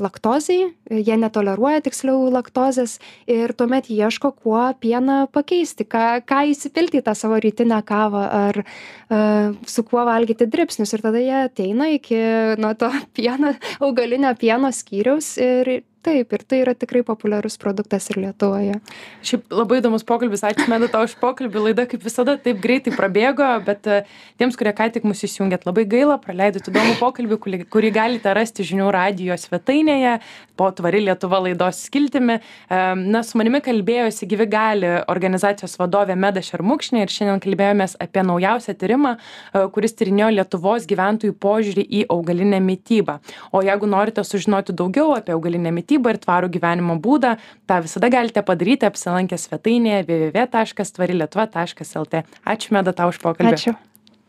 laktozei. 0.00 0.72
Jie 0.90 1.16
netoleruoja 1.18 1.82
tiksliau 1.84 2.30
laktozės 2.32 2.98
ir 3.26 3.52
tuomet 3.52 3.90
ieško 3.90 4.32
kuo 4.32 4.62
pieną 4.80 5.26
pakeisti 5.32 5.84
ką 5.84 6.22
ką 6.24 6.44
įsipilti 6.52 7.02
į 7.02 7.06
tą 7.06 7.16
savo 7.18 7.40
rytinę 7.40 7.82
kavą 7.84 8.24
ar 8.30 8.62
e 8.64 9.20
su 9.66 9.84
kuo 9.84 10.04
valgyti 10.06 10.46
dribsnius. 10.48 10.94
Ir 10.94 11.02
tada 11.04 11.20
jie 11.20 11.36
ateina 11.44 11.90
iki 11.92 12.18
na 12.58 12.74
to 12.78 12.90
pieno 13.24 13.54
augalinio 13.84 14.34
pieno 14.40 14.70
skyriaus 14.72 15.34
ir 15.42 15.74
taip 16.04 16.32
ir 16.36 16.44
tai 16.44 16.60
yra 16.62 16.74
tikrai 16.76 17.02
populiarus 17.06 17.56
produktas 17.60 18.06
ir 18.12 18.20
lietuvoje. 18.22 18.76
Šiaip 19.24 19.54
labai 19.54 19.80
įdomus 19.80 20.04
pokalbis 20.06 20.44
ačiū 20.46 20.66
meda 20.70 20.88
tau 20.92 21.04
už 21.08 21.16
pokalbį. 21.22 21.62
Laida 21.68 21.86
kaip 21.88 22.04
visada 22.04 22.36
taip 22.40 22.60
greitai 22.62 22.92
prabėgo 22.94 23.48
bet 23.64 23.88
e, 23.88 24.00
tiems 24.40 24.58
kurie 24.60 24.74
ką 24.76 24.90
tik 24.94 25.06
mus 25.08 25.24
įsijungėt 25.26 25.64
labai 25.68 25.86
gaila 25.88 26.18
praleidot 26.22 26.68
įdomų 26.70 26.98
pokalbį 27.00 27.38
kurį 27.44 27.60
kurį 27.72 27.92
galite 27.94 28.34
rasti 28.36 28.66
žinių 28.68 28.90
radijo 28.94 29.36
svetainėje 29.40 30.18
po 30.58 30.68
tvari 30.76 31.00
lietuva 31.08 31.40
laidos 31.46 31.80
skiltimi. 31.88 32.38
E, 32.38 32.82
na 33.00 33.24
su 33.26 33.40
manimi 33.40 33.62
kalbėjosi 33.64 34.28
gyvi 34.30 34.48
gali 34.52 34.92
organizacijos 35.10 35.78
vadovė 35.80 36.18
meda 36.20 36.44
šermukšnė 36.44 37.04
ir 37.04 37.14
šiandien 37.16 37.42
kalbėjomės 37.44 37.96
apie 38.04 38.26
naujausią 38.28 38.76
tyrimą 38.80 39.16
e, 39.16 39.64
kuris 39.74 39.96
tyrinėjo 39.98 40.30
lietuvos 40.36 40.88
gyventojų 40.90 41.38
požiūrį 41.40 41.88
į 42.00 42.04
augalinę 42.12 42.60
mitybą. 42.64 43.18
O 43.54 43.64
jeigu 43.64 43.88
norite 43.88 44.24
sužinoti 44.26 44.76
daugiau 44.76 45.14
apie 45.16 45.34
augalinę 45.34 45.72
mitybą 45.74 45.93
mitybą 45.94 46.14
ir 46.14 46.20
tvarų 46.22 46.50
gyvenimo 46.54 46.98
būdą. 47.00 47.36
Tą 47.66 47.80
visada 47.84 48.10
galite 48.10 48.42
padaryti 48.42 48.86
apsilankę 48.86 49.38
svetainėje 49.38 50.04
www 50.08 50.46
taškas 50.50 50.92
tvari 50.92 51.14
lietuva 51.14 51.46
taškas 51.46 51.94
lt 51.96 52.24
ačiū 52.44 52.74
meda 52.74 52.92
tau 52.92 53.10
už 53.12 53.20
pokalbį. 53.22 53.54
Ačiū 53.54 53.93